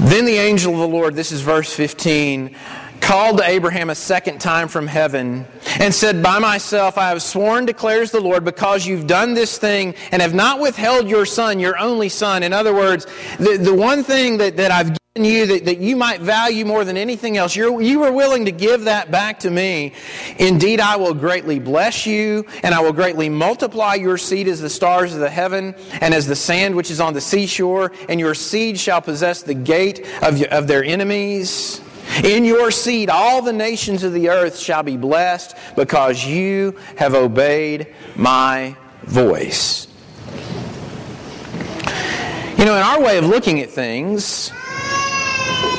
Then 0.01 0.25
the 0.25 0.37
angel 0.39 0.73
of 0.73 0.79
the 0.79 0.89
Lord, 0.89 1.15
this 1.15 1.33
is 1.33 1.43
verse 1.43 1.73
15, 1.75 2.57
called 3.01 3.39
to 3.39 3.45
Abraham 3.45 3.91
a 3.91 3.95
second 3.95 4.41
time 4.41 4.69
from 4.69 4.87
heaven 4.87 5.47
and 5.79 5.95
said, 5.95 6.23
By 6.23 6.39
myself 6.39 6.97
I 6.97 7.11
have 7.11 7.23
sworn, 7.23 7.67
declares 7.67 8.11
the 8.11 8.21
Lord, 8.21 8.45
because 8.45 8.87
you've 8.87 9.07
done 9.07 9.35
this 9.35 9.59
thing 9.59 9.95
and 10.13 10.23
have 10.23 10.35
not 10.35 10.61
withheld 10.61 11.09
your 11.09 11.27
son, 11.27 11.61
your 11.61 11.79
only 11.79 12.09
son. 12.09 12.43
In 12.43 12.53
other 12.53 12.75
words, 12.75 13.07
the, 13.39 13.59
the 13.59 13.75
one 13.75 14.03
thing 14.03 14.39
that, 14.39 14.57
that 14.57 14.71
I've 14.71 14.97
you 15.25 15.47
that, 15.47 15.65
that 15.67 15.79
you 15.79 15.97
might 15.97 16.21
value 16.21 16.65
more 16.65 16.85
than 16.85 16.97
anything 16.97 17.37
else, 17.37 17.57
you're, 17.57 17.81
you 17.81 18.01
were 18.01 18.13
willing 18.13 18.45
to 18.47 18.53
give 18.53 18.85
that 18.85 19.11
back 19.11 19.41
to 19.41 19.51
me. 19.51 19.93
Indeed, 20.39 20.81
I 20.81 20.97
will 20.97 21.15
greatly 21.15 21.59
bless 21.59 22.07
you, 22.07 22.47
and 22.63 22.75
I 22.75 22.81
will 22.81 22.93
greatly 22.93 23.29
multiply 23.29 23.95
your 23.95 24.19
seed 24.19 24.49
as 24.49 24.61
the 24.61 24.71
stars 24.71 25.15
of 25.15 25.21
the 25.21 25.31
heaven, 25.31 25.75
and 26.01 26.15
as 26.15 26.27
the 26.27 26.37
sand 26.37 26.75
which 26.75 26.91
is 26.91 27.01
on 27.01 27.15
the 27.15 27.21
seashore, 27.21 27.93
and 28.09 28.21
your 28.21 28.35
seed 28.35 28.79
shall 28.79 29.01
possess 29.01 29.43
the 29.43 29.55
gate 29.55 30.07
of, 30.23 30.43
of 30.45 30.67
their 30.67 30.85
enemies. 30.85 31.81
In 32.23 32.45
your 32.45 32.71
seed, 32.71 33.11
all 33.11 33.43
the 33.43 33.53
nations 33.53 34.05
of 34.05 34.13
the 34.13 34.29
earth 34.29 34.59
shall 34.59 34.83
be 34.83 34.97
blessed 34.97 35.57
because 35.75 36.25
you 36.25 36.77
have 36.97 37.15
obeyed 37.15 37.95
my 38.15 38.77
voice. 39.03 39.89
You 42.59 42.65
know, 42.65 42.75
in 42.75 42.83
our 42.83 43.03
way 43.03 43.19
of 43.19 43.27
looking 43.27 43.61
at 43.61 43.71
things, 43.71 44.51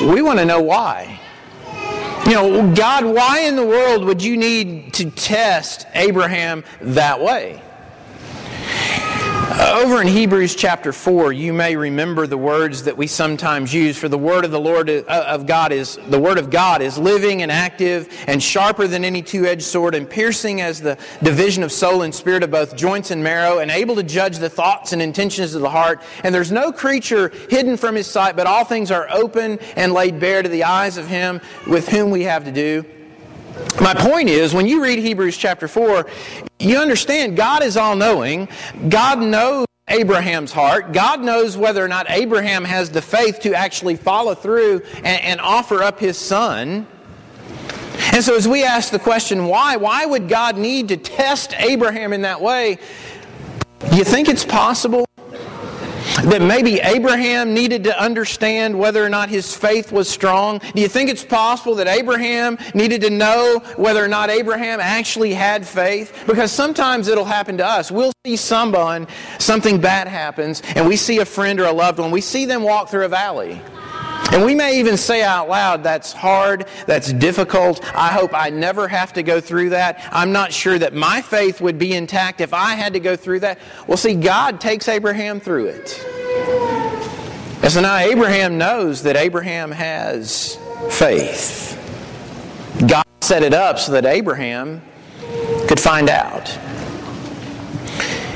we 0.02 0.22
want 0.22 0.40
to 0.40 0.46
know 0.46 0.62
why. 0.62 1.20
You 2.26 2.34
know, 2.34 2.76
God, 2.76 3.06
why 3.06 3.40
in 3.42 3.56
the 3.56 3.66
world 3.66 4.04
would 4.04 4.22
you 4.22 4.36
need 4.38 4.94
to 4.96 5.10
test 5.10 5.88
Abraham 5.94 6.64
that 6.82 7.22
way? 7.22 7.62
Over 9.60 10.04
in 10.04 10.08
Hebrews 10.08 10.56
chapter 10.56 10.94
4, 10.94 11.34
you 11.34 11.52
may 11.52 11.76
remember 11.76 12.28
the 12.28 12.38
words 12.38 12.84
that 12.84 12.96
we 12.96 13.08
sometimes 13.08 13.74
use 13.74 13.98
for 13.98 14.08
the 14.08 14.18
word 14.18 14.46
of 14.46 14.52
the 14.52 14.60
Lord 14.60 14.88
uh, 14.88 15.02
of 15.08 15.48
God 15.48 15.72
is 15.72 15.98
the 16.10 16.20
word 16.20 16.38
of 16.38 16.52
God 16.52 16.84
is 16.84 17.00
living 17.00 17.42
and 17.42 17.52
active 17.52 18.08
and 18.28 18.42
sharper 18.42 18.86
than 18.86 19.04
any 19.04 19.24
two-edged 19.24 19.64
sword 19.64 19.96
and 19.96 20.08
piercing 20.08 20.62
as 20.62 20.80
the 20.80 20.96
division 21.24 21.64
of 21.64 21.72
soul 21.72 22.04
and 22.04 22.14
spirit 22.14 22.44
of 22.44 22.52
both 22.52 22.76
joints 22.76 23.10
and 23.10 23.24
marrow 23.24 23.58
and 23.58 23.72
able 23.72 23.96
to 23.96 24.04
judge 24.04 24.38
the 24.38 24.50
thoughts 24.50 24.94
and 24.94 25.02
intentions 25.02 25.56
of 25.56 25.64
the 25.64 25.70
heart 25.72 26.04
and 26.24 26.36
there's 26.36 26.52
no 26.52 26.72
creature 26.72 27.30
hidden 27.50 27.78
from 27.78 27.96
his 27.96 28.06
sight 28.06 28.36
but 28.36 28.46
all 28.46 28.64
things 28.64 28.92
are 28.92 29.08
open 29.10 29.58
and 29.76 29.92
laid 29.92 30.20
bare 30.20 30.44
to 30.44 30.50
the 30.50 30.66
eyes 30.66 30.98
of 30.98 31.08
him 31.08 31.42
with 31.66 31.88
whom 31.90 32.12
we 32.12 32.22
have 32.22 32.46
to 32.46 32.52
do. 32.52 32.86
My 33.82 33.94
point 33.94 34.30
is, 34.30 34.54
when 34.54 34.68
you 34.68 34.84
read 34.84 35.00
Hebrews 35.00 35.38
chapter 35.38 35.68
4, 35.68 36.08
you 36.60 36.78
understand 36.78 37.38
God 37.38 37.64
is 37.64 37.78
all 37.78 37.96
knowing. 37.96 38.48
God 38.90 39.20
knows 39.20 39.66
Abraham's 39.88 40.52
heart. 40.52 40.92
God 40.92 41.22
knows 41.22 41.56
whether 41.56 41.84
or 41.84 41.88
not 41.88 42.10
Abraham 42.10 42.66
has 42.66 42.90
the 42.90 43.02
faith 43.02 43.40
to 43.42 43.54
actually 43.54 43.96
follow 43.96 44.36
through 44.36 44.82
and, 44.98 45.22
and, 45.22 45.40
offer 45.40 45.82
up 45.82 46.00
his 46.00 46.18
son. 46.18 46.86
And 48.14 48.24
so, 48.24 48.36
as 48.36 48.48
we 48.48 48.64
ask 48.64 48.92
the 48.92 49.00
question, 49.00 49.46
why? 49.46 49.78
Why 49.78 50.06
would 50.06 50.28
God 50.28 50.58
need 50.58 50.90
to 50.90 50.98
test 50.98 51.54
Abraham 51.58 52.12
in 52.12 52.24
that 52.24 52.42
way? 52.42 52.80
Do 53.90 53.96
you 53.96 54.04
think 54.04 54.28
it's 54.28 54.44
possible 54.44 55.07
that 56.24 56.42
maybe 56.42 56.80
Abraham 56.80 57.54
needed 57.54 57.84
to 57.86 58.00
understand 58.00 58.78
whether 58.78 59.04
or 59.04 59.10
not 59.10 59.30
his 59.30 59.56
faith 59.56 59.92
was 59.92 60.10
strong? 60.10 60.60
Do 60.74 60.82
you 60.82 60.88
think 60.88 61.10
it's 61.10 61.24
possible 61.24 61.76
that 61.76 61.88
Abraham 61.88 62.58
needed 62.74 63.02
to 63.02 63.10
know 63.10 63.60
whether 63.76 64.04
or 64.04 64.08
not 64.08 64.30
Abraham 64.30 64.80
actually 64.80 65.34
had 65.34 65.68
faith? 65.68 66.24
Because 66.28 66.52
sometimes 66.52 67.08
it'll 67.08 67.26
happen 67.26 67.58
to 67.58 67.66
us. 67.66 67.92
We'll 67.92 68.14
see 68.26 68.36
someone, 68.36 69.08
something 69.40 69.80
bad 69.80 70.08
happens, 70.08 70.62
and 70.76 70.88
we 70.88 70.96
see 70.96 71.20
a 71.20 71.26
friend 71.26 71.60
or 71.60 71.66
a 71.66 71.72
loved 71.72 72.00
one. 72.00 72.12
We 72.12 72.22
see 72.22 72.46
them 72.46 72.64
walk 72.64 72.90
through 72.90 73.06
a 73.06 73.10
valley. 73.10 73.62
And 74.32 74.46
we 74.46 74.56
may 74.56 74.80
even 74.80 74.98
say 74.98 75.24
out 75.24 75.48
loud, 75.48 75.84
that's 75.84 76.12
hard, 76.12 76.68
that's 76.86 77.14
difficult. 77.14 77.84
I 77.96 78.10
hope 78.10 78.32
I 78.34 78.50
never 78.50 78.88
have 78.88 79.14
to 79.14 79.24
go 79.24 79.40
through 79.40 79.70
that. 79.70 80.08
I'm 80.12 80.32
not 80.32 80.52
sure 80.52 80.78
that 80.78 80.94
my 80.94 81.22
faith 81.22 81.62
would 81.62 81.80
be 81.80 81.94
intact 81.94 82.42
if 82.42 82.54
I 82.54 82.76
had 82.76 82.94
to 82.94 83.00
go 83.00 83.16
through 83.16 83.40
that. 83.42 83.60
Well, 83.88 83.98
see, 83.98 84.16
God 84.16 84.60
takes 84.60 84.88
Abraham 84.88 85.40
through 85.40 85.68
it. 85.68 86.06
And 87.64 87.72
so 87.72 87.82
now 87.82 87.98
Abraham 87.98 88.58
knows 88.58 89.04
that 89.04 89.16
Abraham 89.16 89.72
has 89.72 90.58
faith. 90.90 91.74
God 92.88 93.06
set 93.22 93.44
it 93.44 93.54
up 93.54 93.80
so 93.80 93.94
that 93.94 94.06
Abraham 94.06 94.82
could 95.68 95.80
find 95.80 96.10
out. 96.10 96.50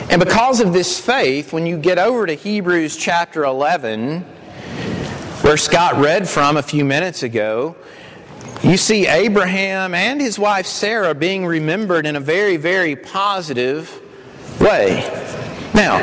And 0.10 0.20
because 0.20 0.60
of 0.60 0.74
this 0.74 1.00
faith, 1.00 1.54
when 1.54 1.66
you 1.66 1.78
get 1.78 1.98
over 1.98 2.26
to 2.26 2.34
Hebrews 2.34 2.98
chapter 2.98 3.46
11, 3.46 4.26
where 5.42 5.58
Scott 5.58 5.96
read 5.96 6.30
from 6.30 6.58
a 6.58 6.62
few 6.62 6.86
minutes 6.86 7.24
ago, 7.24 7.76
you 8.64 8.78
see 8.78 9.08
Abraham 9.08 9.96
and 9.96 10.22
his 10.22 10.38
wife 10.38 10.68
Sarah 10.68 11.16
being 11.16 11.46
remembered 11.46 12.06
in 12.06 12.16
a 12.16 12.20
very, 12.20 12.58
very 12.58 12.96
positive 12.96 14.02
way. 14.60 15.02
Now, 15.74 16.00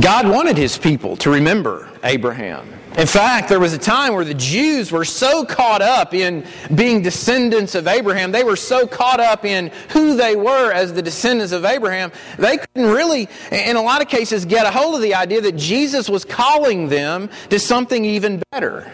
God 0.00 0.28
wanted 0.28 0.56
his 0.56 0.76
people 0.76 1.16
to 1.18 1.30
remember 1.30 1.88
Abraham. 2.02 2.79
In 3.00 3.06
fact, 3.06 3.48
there 3.48 3.58
was 3.58 3.72
a 3.72 3.78
time 3.78 4.12
where 4.12 4.26
the 4.26 4.34
Jews 4.34 4.92
were 4.92 5.06
so 5.06 5.42
caught 5.42 5.80
up 5.80 6.12
in 6.12 6.44
being 6.74 7.00
descendants 7.00 7.74
of 7.74 7.88
Abraham, 7.88 8.30
they 8.30 8.44
were 8.44 8.56
so 8.56 8.86
caught 8.86 9.20
up 9.20 9.46
in 9.46 9.72
who 9.88 10.16
they 10.16 10.36
were 10.36 10.70
as 10.70 10.92
the 10.92 11.00
descendants 11.00 11.54
of 11.54 11.64
Abraham, 11.64 12.12
they 12.36 12.58
couldn't 12.58 12.90
really, 12.90 13.26
in 13.50 13.76
a 13.76 13.80
lot 13.80 14.02
of 14.02 14.08
cases, 14.08 14.44
get 14.44 14.66
a 14.66 14.70
hold 14.70 14.96
of 14.96 15.00
the 15.00 15.14
idea 15.14 15.40
that 15.40 15.56
Jesus 15.56 16.10
was 16.10 16.26
calling 16.26 16.90
them 16.90 17.30
to 17.48 17.58
something 17.58 18.04
even 18.04 18.42
better. 18.52 18.92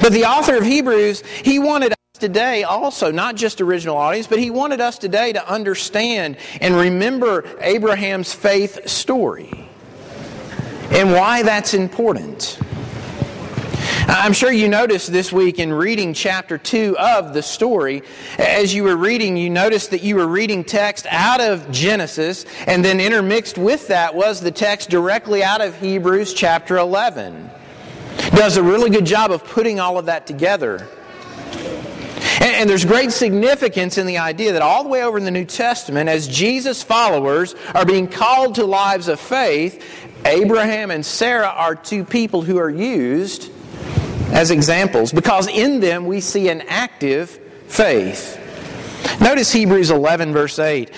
But 0.00 0.12
the 0.12 0.24
author 0.24 0.56
of 0.56 0.64
Hebrews, 0.64 1.22
he 1.44 1.58
wanted 1.58 1.92
us 1.92 1.98
today 2.18 2.62
also, 2.62 3.12
not 3.12 3.36
just 3.36 3.60
original 3.60 3.98
audience, 3.98 4.26
but 4.26 4.38
he 4.38 4.50
wanted 4.50 4.80
us 4.80 4.96
today 4.96 5.34
to 5.34 5.46
understand 5.46 6.38
and 6.62 6.74
remember 6.74 7.44
Abraham's 7.60 8.32
faith 8.32 8.88
story 8.88 9.68
and 10.90 11.12
why 11.12 11.42
that's 11.42 11.74
important. 11.74 12.58
I'm 14.10 14.32
sure 14.32 14.50
you 14.50 14.70
noticed 14.70 15.12
this 15.12 15.30
week 15.30 15.58
in 15.58 15.70
reading 15.70 16.14
chapter 16.14 16.56
2 16.56 16.96
of 16.96 17.34
the 17.34 17.42
story, 17.42 18.02
as 18.38 18.74
you 18.74 18.84
were 18.84 18.96
reading, 18.96 19.36
you 19.36 19.50
noticed 19.50 19.90
that 19.90 20.02
you 20.02 20.16
were 20.16 20.26
reading 20.26 20.64
text 20.64 21.06
out 21.10 21.42
of 21.42 21.70
Genesis, 21.70 22.46
and 22.66 22.82
then 22.82 23.00
intermixed 23.00 23.58
with 23.58 23.88
that 23.88 24.14
was 24.14 24.40
the 24.40 24.50
text 24.50 24.88
directly 24.88 25.44
out 25.44 25.60
of 25.60 25.78
Hebrews 25.78 26.32
chapter 26.32 26.78
11. 26.78 27.50
Does 28.30 28.56
a 28.56 28.62
really 28.62 28.88
good 28.88 29.04
job 29.04 29.30
of 29.30 29.44
putting 29.44 29.78
all 29.78 29.98
of 29.98 30.06
that 30.06 30.26
together. 30.26 30.88
And, 32.40 32.54
and, 32.54 32.70
there's 32.70 32.86
great 32.86 33.12
significance 33.12 33.98
in 33.98 34.06
the 34.06 34.16
idea 34.16 34.52
that 34.52 34.62
all 34.62 34.84
the 34.84 34.88
way 34.88 35.02
over 35.02 35.18
in 35.18 35.26
the 35.26 35.30
New 35.30 35.44
Testament, 35.44 36.08
as 36.08 36.26
Jesus' 36.26 36.82
followers 36.82 37.54
are 37.74 37.84
being 37.84 38.08
called 38.08 38.54
to 38.54 38.64
lives 38.64 39.08
of 39.08 39.20
faith, 39.20 39.84
Abraham 40.24 40.90
and 40.90 41.04
Sarah 41.04 41.52
are 41.54 41.74
two 41.74 42.04
people 42.04 42.40
who 42.40 42.56
are 42.56 42.70
used 42.70 43.52
as 44.32 44.50
examples 44.50 45.12
because 45.12 45.48
in 45.48 45.80
them 45.80 46.06
we 46.06 46.20
see 46.20 46.48
an 46.48 46.62
active 46.68 47.30
faith. 47.66 48.38
Notice 49.20 49.52
Hebrews 49.52 49.90
11, 49.90 50.32
verse 50.32 50.58
8. 50.58 50.90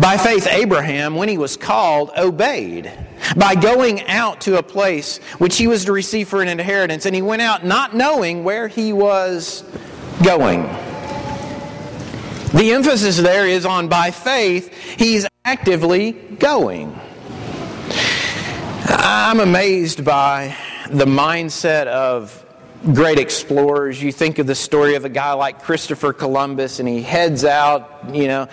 By 0.00 0.16
faith, 0.16 0.46
Abraham, 0.46 1.16
when 1.16 1.28
he 1.28 1.36
was 1.36 1.56
called, 1.56 2.10
obeyed 2.16 2.92
by 3.36 3.54
going 3.54 4.06
out 4.06 4.42
to 4.42 4.58
a 4.58 4.62
place 4.62 5.18
which 5.38 5.56
he 5.56 5.66
was 5.66 5.86
to 5.86 5.92
receive 5.92 6.28
for 6.28 6.42
an 6.42 6.48
inheritance. 6.48 7.06
And 7.06 7.14
he 7.14 7.22
went 7.22 7.42
out 7.42 7.64
not 7.64 7.94
knowing 7.94 8.44
where 8.44 8.68
he 8.68 8.92
was 8.92 9.64
going. 10.22 10.62
The 12.52 12.72
emphasis 12.72 13.16
there 13.16 13.48
is 13.48 13.66
on 13.66 13.88
by 13.88 14.12
faith, 14.12 14.72
he's 14.96 15.26
actively 15.44 16.12
going. 16.12 16.96
I'm 18.86 19.40
amazed 19.40 20.04
by 20.04 20.56
the 20.90 21.06
mindset 21.06 21.86
of 21.86 22.44
great 22.92 23.18
explorers. 23.18 24.02
You 24.02 24.12
think 24.12 24.38
of 24.38 24.46
the 24.46 24.54
story 24.54 24.94
of 24.94 25.04
a 25.04 25.08
guy 25.08 25.32
like 25.32 25.62
Christopher 25.62 26.12
Columbus, 26.12 26.80
and 26.80 26.88
he 26.88 27.02
heads 27.02 27.44
out, 27.44 28.10
you 28.12 28.28
know, 28.28 28.48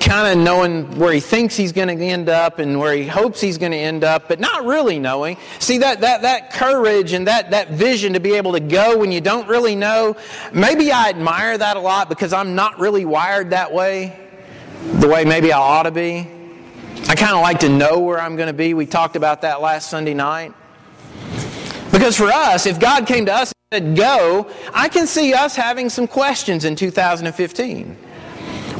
kind 0.00 0.36
of 0.36 0.44
knowing 0.44 0.98
where 0.98 1.12
he 1.12 1.20
thinks 1.20 1.56
he's 1.56 1.70
going 1.70 1.96
to 1.96 2.04
end 2.04 2.28
up 2.28 2.58
and 2.58 2.80
where 2.80 2.94
he 2.94 3.06
hopes 3.06 3.40
he's 3.40 3.58
going 3.58 3.70
to 3.70 3.78
end 3.78 4.02
up, 4.02 4.26
but 4.26 4.40
not 4.40 4.64
really 4.64 4.98
knowing. 4.98 5.36
See, 5.60 5.78
that, 5.78 6.00
that, 6.00 6.22
that 6.22 6.52
courage 6.52 7.12
and 7.12 7.28
that, 7.28 7.52
that 7.52 7.70
vision 7.70 8.14
to 8.14 8.20
be 8.20 8.34
able 8.34 8.52
to 8.52 8.60
go 8.60 8.98
when 8.98 9.12
you 9.12 9.20
don't 9.20 9.46
really 9.46 9.76
know, 9.76 10.16
maybe 10.52 10.90
I 10.90 11.10
admire 11.10 11.56
that 11.56 11.76
a 11.76 11.80
lot 11.80 12.08
because 12.08 12.32
I'm 12.32 12.56
not 12.56 12.80
really 12.80 13.04
wired 13.04 13.50
that 13.50 13.72
way, 13.72 14.18
the 14.94 15.08
way 15.08 15.24
maybe 15.24 15.52
I 15.52 15.58
ought 15.58 15.84
to 15.84 15.92
be. 15.92 16.26
I 17.08 17.14
kind 17.14 17.34
of 17.34 17.42
like 17.42 17.60
to 17.60 17.68
know 17.68 18.00
where 18.00 18.20
I'm 18.20 18.36
going 18.36 18.48
to 18.48 18.52
be. 18.52 18.74
We 18.74 18.86
talked 18.86 19.16
about 19.16 19.42
that 19.42 19.60
last 19.60 19.90
Sunday 19.90 20.14
night. 20.14 20.54
Because 21.92 22.16
for 22.16 22.26
us, 22.26 22.66
if 22.66 22.78
God 22.78 23.06
came 23.06 23.26
to 23.26 23.34
us 23.34 23.52
and 23.72 23.86
said, 23.86 23.96
go, 23.96 24.50
I 24.72 24.88
can 24.88 25.06
see 25.06 25.34
us 25.34 25.56
having 25.56 25.88
some 25.88 26.06
questions 26.06 26.64
in 26.64 26.76
2015. 26.76 27.96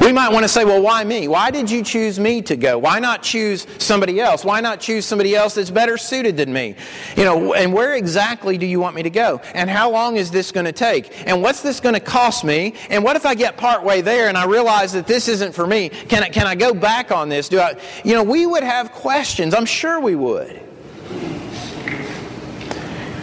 We 0.01 0.11
might 0.11 0.31
want 0.31 0.43
to 0.43 0.49
say, 0.49 0.65
well, 0.65 0.81
why 0.81 1.03
me? 1.03 1.27
Why 1.27 1.51
did 1.51 1.69
you 1.69 1.83
choose 1.83 2.19
me 2.19 2.41
to 2.43 2.55
go? 2.55 2.79
Why 2.79 2.97
not 2.97 3.21
choose 3.21 3.67
somebody 3.77 4.19
else? 4.19 4.43
Why 4.43 4.59
not 4.59 4.79
choose 4.79 5.05
somebody 5.05 5.35
else 5.35 5.53
that's 5.53 5.69
better 5.69 5.95
suited 5.95 6.37
than 6.37 6.51
me? 6.51 6.75
You 7.15 7.23
know, 7.23 7.53
and 7.53 7.71
where 7.71 7.93
exactly 7.93 8.57
do 8.57 8.65
you 8.65 8.79
want 8.79 8.95
me 8.95 9.03
to 9.03 9.11
go? 9.11 9.39
And 9.53 9.69
how 9.69 9.91
long 9.91 10.15
is 10.15 10.31
this 10.31 10.51
going 10.51 10.65
to 10.65 10.71
take? 10.71 11.27
And 11.27 11.43
what's 11.43 11.61
this 11.61 11.79
going 11.79 11.93
to 11.93 11.99
cost 11.99 12.43
me? 12.43 12.73
And 12.89 13.03
what 13.03 13.15
if 13.15 13.27
I 13.27 13.35
get 13.35 13.57
partway 13.57 14.01
there 14.01 14.27
and 14.27 14.37
I 14.37 14.45
realize 14.45 14.91
that 14.93 15.05
this 15.05 15.27
isn't 15.27 15.53
for 15.53 15.67
me? 15.67 15.89
Can 15.89 16.23
I, 16.23 16.29
can 16.29 16.47
I 16.47 16.55
go 16.55 16.73
back 16.73 17.11
on 17.11 17.29
this? 17.29 17.47
Do 17.47 17.59
I, 17.59 17.75
you 18.03 18.15
know, 18.15 18.23
we 18.23 18.47
would 18.47 18.63
have 18.63 18.91
questions. 18.93 19.53
I'm 19.53 19.67
sure 19.67 19.99
we 19.99 20.15
would. 20.15 20.70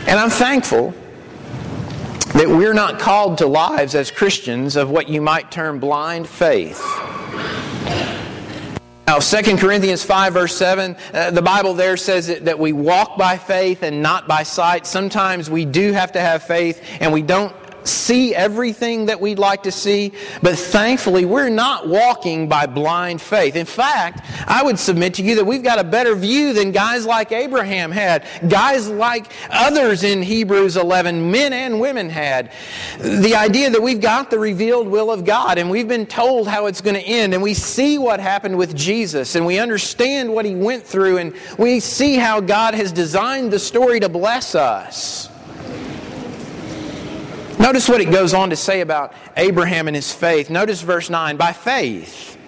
And 0.08 0.18
I'm 0.18 0.30
thankful 0.30 0.94
that 2.32 2.48
we're 2.48 2.72
not 2.72 2.98
called 2.98 3.36
to 3.38 3.46
lives 3.46 3.94
as 3.94 4.10
Christians 4.10 4.74
of 4.74 4.88
what 4.88 5.06
you 5.10 5.20
might 5.20 5.52
term 5.52 5.80
blind 5.80 6.26
faith. 6.26 6.80
Now, 9.06 9.18
2 9.18 9.58
Corinthians 9.58 10.02
5, 10.02 10.32
verse 10.32 10.56
7, 10.56 10.96
uh, 11.12 11.30
the 11.32 11.42
Bible 11.42 11.74
there 11.74 11.98
says 11.98 12.28
that, 12.28 12.46
that 12.46 12.58
we 12.58 12.72
walk 12.72 13.18
by 13.18 13.36
faith 13.36 13.82
and 13.82 14.02
not 14.02 14.26
by 14.26 14.44
sight. 14.44 14.86
Sometimes 14.86 15.50
we 15.50 15.66
do 15.66 15.92
have 15.92 16.12
to 16.12 16.20
have 16.20 16.42
faith 16.42 16.82
and 17.00 17.12
we 17.12 17.20
don't 17.20 17.54
see 17.88 18.34
everything 18.34 19.06
that 19.06 19.20
we'd 19.20 19.38
like 19.38 19.62
to 19.64 19.72
see, 19.72 20.12
but 20.42 20.56
thankfully 20.56 21.24
we're 21.24 21.48
not 21.48 21.88
walking 21.88 22.48
by 22.48 22.66
blind 22.66 23.20
faith. 23.20 23.56
In 23.56 23.66
fact, 23.66 24.24
I 24.46 24.62
would 24.62 24.78
submit 24.78 25.14
to 25.14 25.22
you 25.22 25.36
that 25.36 25.44
we've 25.44 25.62
got 25.62 25.78
a 25.78 25.84
better 25.84 26.14
view 26.14 26.52
than 26.52 26.72
guys 26.72 27.06
like 27.06 27.32
Abraham 27.32 27.90
had, 27.90 28.24
guys 28.48 28.88
like 28.88 29.32
others 29.50 30.04
in 30.04 30.22
Hebrews 30.22 30.76
11, 30.76 31.30
men 31.30 31.52
and 31.52 31.80
women 31.80 32.08
had. 32.10 32.52
The 32.98 33.34
idea 33.34 33.70
that 33.70 33.82
we've 33.82 34.00
got 34.00 34.30
the 34.30 34.38
revealed 34.38 34.88
will 34.88 35.10
of 35.10 35.24
God 35.24 35.58
and 35.58 35.70
we've 35.70 35.88
been 35.88 36.06
told 36.06 36.48
how 36.48 36.66
it's 36.66 36.80
going 36.80 36.96
to 36.96 37.02
end 37.02 37.34
and 37.34 37.42
we 37.42 37.54
see 37.54 37.98
what 37.98 38.20
happened 38.20 38.56
with 38.56 38.76
Jesus 38.76 39.34
and 39.34 39.46
we 39.46 39.58
understand 39.58 40.32
what 40.32 40.44
he 40.44 40.54
went 40.54 40.84
through 40.84 41.18
and 41.18 41.34
we 41.58 41.80
see 41.80 42.16
how 42.16 42.40
God 42.40 42.74
has 42.74 42.92
designed 42.92 43.52
the 43.52 43.58
story 43.58 44.00
to 44.00 44.08
bless 44.08 44.54
us. 44.54 45.30
Notice 47.68 47.86
what 47.86 48.00
it 48.00 48.10
goes 48.10 48.32
on 48.32 48.48
to 48.48 48.56
say 48.56 48.80
about 48.80 49.12
Abraham 49.36 49.88
and 49.88 49.94
his 49.94 50.10
faith. 50.10 50.48
Notice 50.48 50.80
verse 50.80 51.10
9. 51.10 51.36
By 51.36 51.52
faith, 51.52 52.38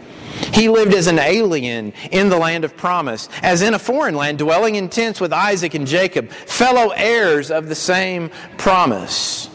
he 0.54 0.70
lived 0.70 0.94
as 0.94 1.08
an 1.08 1.18
alien 1.18 1.92
in 2.10 2.30
the 2.30 2.38
land 2.38 2.64
of 2.64 2.74
promise, 2.74 3.28
as 3.42 3.60
in 3.60 3.74
a 3.74 3.78
foreign 3.78 4.14
land, 4.14 4.38
dwelling 4.38 4.76
in 4.76 4.88
tents 4.88 5.20
with 5.20 5.30
Isaac 5.30 5.74
and 5.74 5.86
Jacob, 5.86 6.30
fellow 6.30 6.88
heirs 6.96 7.50
of 7.50 7.68
the 7.68 7.74
same 7.74 8.30
promise. 8.56 9.50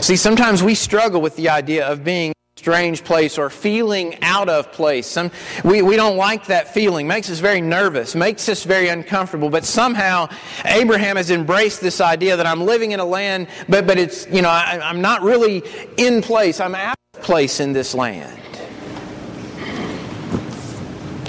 See, 0.00 0.16
sometimes 0.16 0.62
we 0.62 0.74
struggle 0.74 1.20
with 1.20 1.36
the 1.36 1.50
idea 1.50 1.86
of 1.86 2.02
being 2.02 2.32
strange 2.58 3.04
place 3.04 3.38
or 3.38 3.50
feeling 3.50 4.18
out 4.22 4.48
of 4.48 4.72
place. 4.72 5.06
Some, 5.06 5.30
we, 5.64 5.80
we 5.80 5.94
don't 5.94 6.16
like 6.16 6.46
that 6.46 6.74
feeling. 6.74 7.06
Makes 7.06 7.30
us 7.30 7.38
very 7.38 7.60
nervous, 7.60 8.16
makes 8.16 8.48
us 8.48 8.64
very 8.64 8.88
uncomfortable. 8.88 9.48
But 9.48 9.64
somehow 9.64 10.28
Abraham 10.64 11.16
has 11.16 11.30
embraced 11.30 11.80
this 11.80 12.00
idea 12.00 12.36
that 12.36 12.46
I'm 12.46 12.62
living 12.62 12.92
in 12.92 13.00
a 13.00 13.04
land, 13.04 13.46
but, 13.68 13.86
but 13.86 13.96
it's, 13.96 14.26
you 14.26 14.42
know, 14.42 14.50
I, 14.50 14.80
I'm 14.82 15.00
not 15.00 15.22
really 15.22 15.62
in 15.96 16.20
place. 16.20 16.60
I'm 16.60 16.74
out 16.74 16.96
of 17.14 17.22
place 17.22 17.60
in 17.60 17.72
this 17.72 17.94
land. 17.94 18.47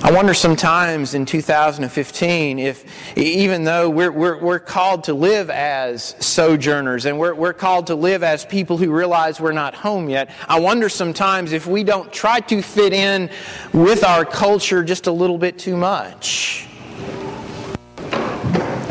I 0.02 0.14
wonder 0.14 0.34
sometimes 0.34 1.14
in 1.14 1.26
2015 1.26 2.58
if, 2.58 3.18
even 3.18 3.66
though 3.66 3.90
we're, 3.90 4.12
we're, 4.12 4.40
we're 4.40 4.60
called 4.60 5.04
to 5.04 5.14
live 5.14 5.50
as 5.50 6.16
sojourners 6.20 7.06
and 7.06 7.20
we're, 7.20 7.34
we're 7.34 7.52
called 7.52 7.88
to 7.88 7.96
live 7.96 8.24
as 8.24 8.46
people 8.46 8.78
who 8.78 8.94
realize 8.94 9.42
we're 9.42 9.52
not 9.52 9.76
home 9.76 10.08
yet, 10.08 10.32
I 10.48 10.62
wonder 10.62 10.88
sometimes 10.88 11.52
if 11.52 11.68
we 11.68 11.84
don't 11.84 12.14
try 12.14 12.40
to 12.40 12.62
fit 12.62 12.94
in 12.94 13.30
with 13.74 14.06
our 14.06 14.24
culture 14.24 14.86
just 14.86 15.08
a 15.08 15.12
little 15.12 15.38
bit 15.38 15.60
too 15.60 15.76
much. 15.76 16.69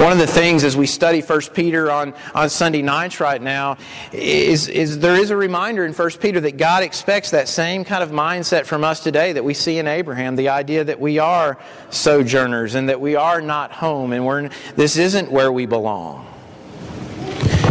One 0.08 0.18
of 0.18 0.26
the 0.26 0.32
things 0.32 0.64
as 0.64 0.74
we 0.74 0.86
study 0.86 1.20
1 1.20 1.40
Peter 1.52 1.90
on, 1.90 2.14
on 2.34 2.48
Sunday 2.48 2.80
nights 2.80 3.20
right 3.20 3.42
now 3.42 3.76
is, 4.10 4.66
is 4.66 5.00
there 5.00 5.16
is 5.16 5.28
a 5.28 5.36
reminder 5.36 5.84
in 5.84 5.92
1 5.92 6.10
Peter 6.12 6.40
that 6.40 6.56
God 6.56 6.82
expects 6.82 7.32
that 7.32 7.46
same 7.46 7.84
kind 7.84 8.02
of 8.02 8.08
mindset 8.08 8.64
from 8.64 8.84
us 8.84 9.00
today 9.00 9.34
that 9.34 9.44
we 9.44 9.52
see 9.52 9.76
in 9.78 9.86
Abraham, 9.86 10.34
the 10.36 10.48
idea 10.48 10.82
that 10.82 10.98
we 10.98 11.18
are 11.18 11.58
sojourners 11.90 12.74
and 12.74 12.88
that 12.88 13.02
we 13.02 13.16
are 13.16 13.42
not 13.42 13.70
home 13.70 14.14
and 14.14 14.24
we're, 14.24 14.48
this 14.76 14.96
isn't 14.96 15.30
where 15.30 15.52
we 15.52 15.66
belong. 15.66 16.26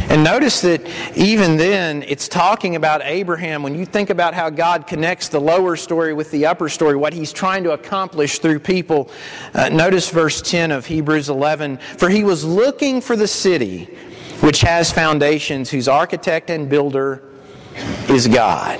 And 0.09 0.23
notice 0.23 0.61
that 0.61 0.81
even 1.17 1.57
then, 1.57 2.03
it's 2.03 2.29
talking 2.29 2.77
about 2.77 3.01
Abraham. 3.03 3.61
When 3.61 3.75
you 3.75 3.85
think 3.85 4.09
about 4.09 4.33
how 4.33 4.49
God 4.49 4.87
connects 4.87 5.27
the 5.27 5.41
lower 5.41 5.75
story 5.75 6.13
with 6.13 6.31
the 6.31 6.45
upper 6.45 6.69
story, 6.69 6.95
what 6.95 7.13
he's 7.13 7.33
trying 7.33 7.63
to 7.65 7.71
accomplish 7.71 8.39
through 8.39 8.59
people, 8.59 9.09
uh, 9.53 9.67
notice 9.67 10.09
verse 10.09 10.41
10 10.41 10.71
of 10.71 10.85
Hebrews 10.85 11.29
11. 11.29 11.77
For 11.97 12.09
he 12.09 12.23
was 12.23 12.45
looking 12.45 13.01
for 13.01 13.17
the 13.17 13.27
city 13.27 13.85
which 14.41 14.61
has 14.61 14.91
foundations, 14.91 15.69
whose 15.69 15.87
architect 15.87 16.49
and 16.49 16.69
builder 16.69 17.23
is 18.07 18.27
God. 18.27 18.79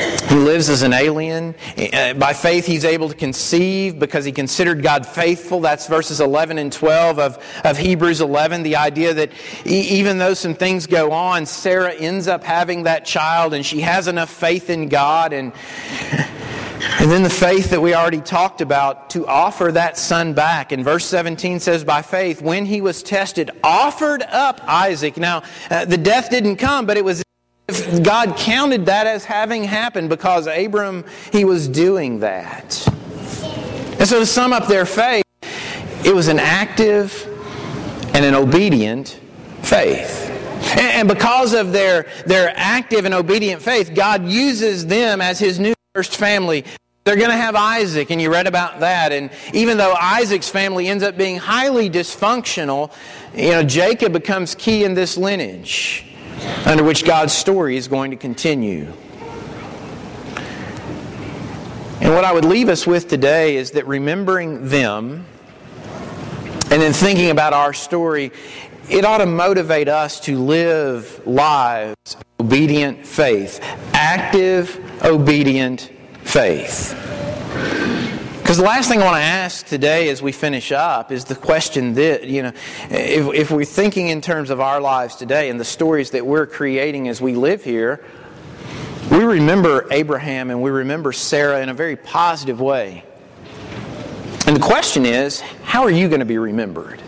He 0.00 0.36
lives 0.36 0.70
as 0.70 0.82
an 0.82 0.92
alien. 0.92 1.54
Uh, 1.92 2.14
by 2.14 2.32
faith, 2.32 2.64
he's 2.64 2.84
able 2.84 3.08
to 3.08 3.14
conceive 3.14 3.98
because 3.98 4.24
he 4.24 4.32
considered 4.32 4.82
God 4.82 5.04
faithful. 5.04 5.60
That's 5.60 5.88
verses 5.88 6.20
11 6.20 6.56
and 6.58 6.72
12 6.72 7.18
of, 7.18 7.60
of 7.64 7.76
Hebrews 7.76 8.20
11. 8.20 8.62
The 8.62 8.76
idea 8.76 9.12
that 9.12 9.30
even 9.64 10.18
though 10.18 10.34
some 10.34 10.54
things 10.54 10.86
go 10.86 11.12
on, 11.12 11.46
Sarah 11.46 11.92
ends 11.92 12.28
up 12.28 12.44
having 12.44 12.84
that 12.84 13.04
child 13.04 13.52
and 13.52 13.66
she 13.66 13.80
has 13.80 14.08
enough 14.08 14.30
faith 14.30 14.70
in 14.70 14.88
God. 14.88 15.32
And, 15.32 15.52
and 16.00 17.10
then 17.10 17.22
the 17.22 17.28
faith 17.28 17.70
that 17.70 17.82
we 17.82 17.94
already 17.94 18.20
talked 18.20 18.60
about 18.60 19.10
to 19.10 19.26
offer 19.26 19.72
that 19.72 19.98
son 19.98 20.32
back. 20.32 20.72
And 20.72 20.84
verse 20.84 21.04
17 21.06 21.60
says, 21.60 21.84
By 21.84 22.02
faith, 22.02 22.40
when 22.40 22.64
he 22.64 22.80
was 22.80 23.02
tested, 23.02 23.50
offered 23.62 24.22
up 24.22 24.60
Isaac. 24.62 25.16
Now, 25.16 25.42
uh, 25.70 25.84
the 25.84 25.98
death 25.98 26.30
didn't 26.30 26.56
come, 26.56 26.86
but 26.86 26.96
it 26.96 27.04
was 27.04 27.22
God 28.00 28.36
counted 28.36 28.86
that 28.86 29.06
as 29.06 29.24
having 29.24 29.64
happened 29.64 30.08
because 30.08 30.46
Abram, 30.46 31.04
he 31.32 31.44
was 31.44 31.68
doing 31.68 32.20
that. 32.20 32.86
And 33.98 34.08
so 34.08 34.20
to 34.20 34.26
sum 34.26 34.52
up 34.52 34.66
their 34.66 34.86
faith, 34.86 35.24
it 36.04 36.14
was 36.14 36.28
an 36.28 36.38
active 36.38 37.26
and 38.14 38.24
an 38.24 38.34
obedient 38.34 39.20
faith. 39.62 40.28
And 40.78 41.08
because 41.08 41.52
of 41.52 41.72
their, 41.72 42.06
their 42.26 42.52
active 42.56 43.04
and 43.04 43.14
obedient 43.14 43.62
faith, 43.62 43.94
God 43.94 44.26
uses 44.26 44.86
them 44.86 45.20
as 45.20 45.38
his 45.38 45.58
new 45.58 45.74
first 45.94 46.16
family. 46.16 46.64
They're 47.04 47.16
going 47.16 47.30
to 47.30 47.36
have 47.36 47.56
Isaac, 47.56 48.10
and 48.10 48.20
you 48.20 48.30
read 48.30 48.46
about 48.46 48.80
that. 48.80 49.10
And 49.12 49.30
even 49.52 49.78
though 49.78 49.94
Isaac's 49.94 50.48
family 50.48 50.88
ends 50.88 51.02
up 51.02 51.16
being 51.16 51.38
highly 51.38 51.90
dysfunctional, 51.90 52.92
you 53.34 53.50
know, 53.50 53.62
Jacob 53.62 54.12
becomes 54.12 54.54
key 54.54 54.84
in 54.84 54.94
this 54.94 55.16
lineage 55.16 56.09
under 56.66 56.84
which 56.84 57.04
God's 57.04 57.32
story 57.32 57.76
is 57.76 57.88
going 57.88 58.10
to 58.10 58.16
continue. 58.16 58.92
And 62.00 62.14
what 62.14 62.24
I 62.24 62.32
would 62.32 62.44
leave 62.44 62.68
us 62.68 62.86
with 62.86 63.08
today 63.08 63.56
is 63.56 63.72
that 63.72 63.86
remembering 63.86 64.68
them 64.68 65.26
and 66.70 66.80
then 66.80 66.92
thinking 66.92 67.30
about 67.30 67.52
our 67.52 67.72
story, 67.72 68.32
it 68.88 69.04
ought 69.04 69.18
to 69.18 69.26
motivate 69.26 69.88
us 69.88 70.20
to 70.20 70.38
live 70.38 71.26
lives 71.26 71.96
of 72.14 72.46
obedient 72.46 73.06
faith, 73.06 73.60
active, 73.92 74.80
obedient 75.04 75.90
faith. 76.22 76.94
Because 78.50 78.58
the 78.58 78.64
last 78.64 78.88
thing 78.88 79.00
I 79.00 79.04
want 79.04 79.18
to 79.18 79.22
ask 79.22 79.64
today 79.64 80.08
as 80.08 80.20
we 80.22 80.32
finish 80.32 80.72
up 80.72 81.12
is 81.12 81.24
the 81.24 81.36
question 81.36 81.94
that, 81.94 82.24
you 82.24 82.42
know, 82.42 82.52
if, 82.90 83.32
if 83.32 83.50
we're 83.52 83.64
thinking 83.64 84.08
in 84.08 84.20
terms 84.20 84.50
of 84.50 84.58
our 84.58 84.80
lives 84.80 85.14
today 85.14 85.50
and 85.50 85.60
the 85.60 85.64
stories 85.64 86.10
that 86.10 86.26
we're 86.26 86.48
creating 86.48 87.06
as 87.06 87.20
we 87.20 87.36
live 87.36 87.62
here, 87.62 88.04
we 89.08 89.18
remember 89.18 89.86
Abraham 89.92 90.50
and 90.50 90.60
we 90.60 90.72
remember 90.72 91.12
Sarah 91.12 91.62
in 91.62 91.68
a 91.68 91.74
very 91.74 91.94
positive 91.94 92.60
way. 92.60 93.04
And 94.48 94.56
the 94.56 94.60
question 94.60 95.06
is, 95.06 95.38
how 95.62 95.84
are 95.84 95.90
you 95.92 96.08
going 96.08 96.18
to 96.18 96.26
be 96.26 96.38
remembered? 96.38 97.00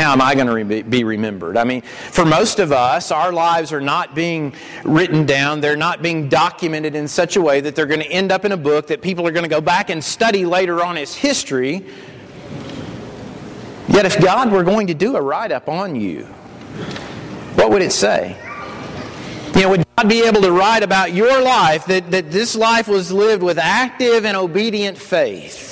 How 0.00 0.12
am 0.12 0.22
I 0.22 0.34
going 0.34 0.66
to 0.66 0.82
be 0.82 1.04
remembered? 1.04 1.58
I 1.58 1.64
mean, 1.64 1.82
for 1.82 2.24
most 2.24 2.58
of 2.58 2.72
us, 2.72 3.10
our 3.10 3.32
lives 3.32 3.70
are 3.70 3.82
not 3.82 4.14
being 4.14 4.54
written 4.82 5.26
down. 5.26 5.60
They're 5.60 5.76
not 5.76 6.00
being 6.00 6.30
documented 6.30 6.94
in 6.94 7.06
such 7.06 7.36
a 7.36 7.42
way 7.42 7.60
that 7.60 7.76
they're 7.76 7.84
going 7.84 8.00
to 8.00 8.10
end 8.10 8.32
up 8.32 8.46
in 8.46 8.52
a 8.52 8.56
book 8.56 8.86
that 8.86 9.02
people 9.02 9.28
are 9.28 9.30
going 9.30 9.42
to 9.42 9.50
go 9.50 9.60
back 9.60 9.90
and 9.90 10.02
study 10.02 10.46
later 10.46 10.82
on 10.82 10.96
as 10.96 11.14
history. 11.14 11.84
Yet, 13.88 14.06
if 14.06 14.18
God 14.22 14.50
were 14.50 14.64
going 14.64 14.86
to 14.86 14.94
do 14.94 15.16
a 15.16 15.20
write 15.20 15.52
up 15.52 15.68
on 15.68 15.94
you, 15.94 16.24
what 17.56 17.70
would 17.70 17.82
it 17.82 17.92
say? 17.92 18.38
You 19.54 19.62
know, 19.62 19.70
would 19.70 19.84
God 19.98 20.08
be 20.08 20.22
able 20.22 20.40
to 20.40 20.50
write 20.50 20.82
about 20.82 21.12
your 21.12 21.42
life 21.42 21.84
that, 21.86 22.10
that 22.12 22.30
this 22.30 22.56
life 22.56 22.88
was 22.88 23.12
lived 23.12 23.42
with 23.42 23.58
active 23.58 24.24
and 24.24 24.34
obedient 24.34 24.96
faith? 24.96 25.69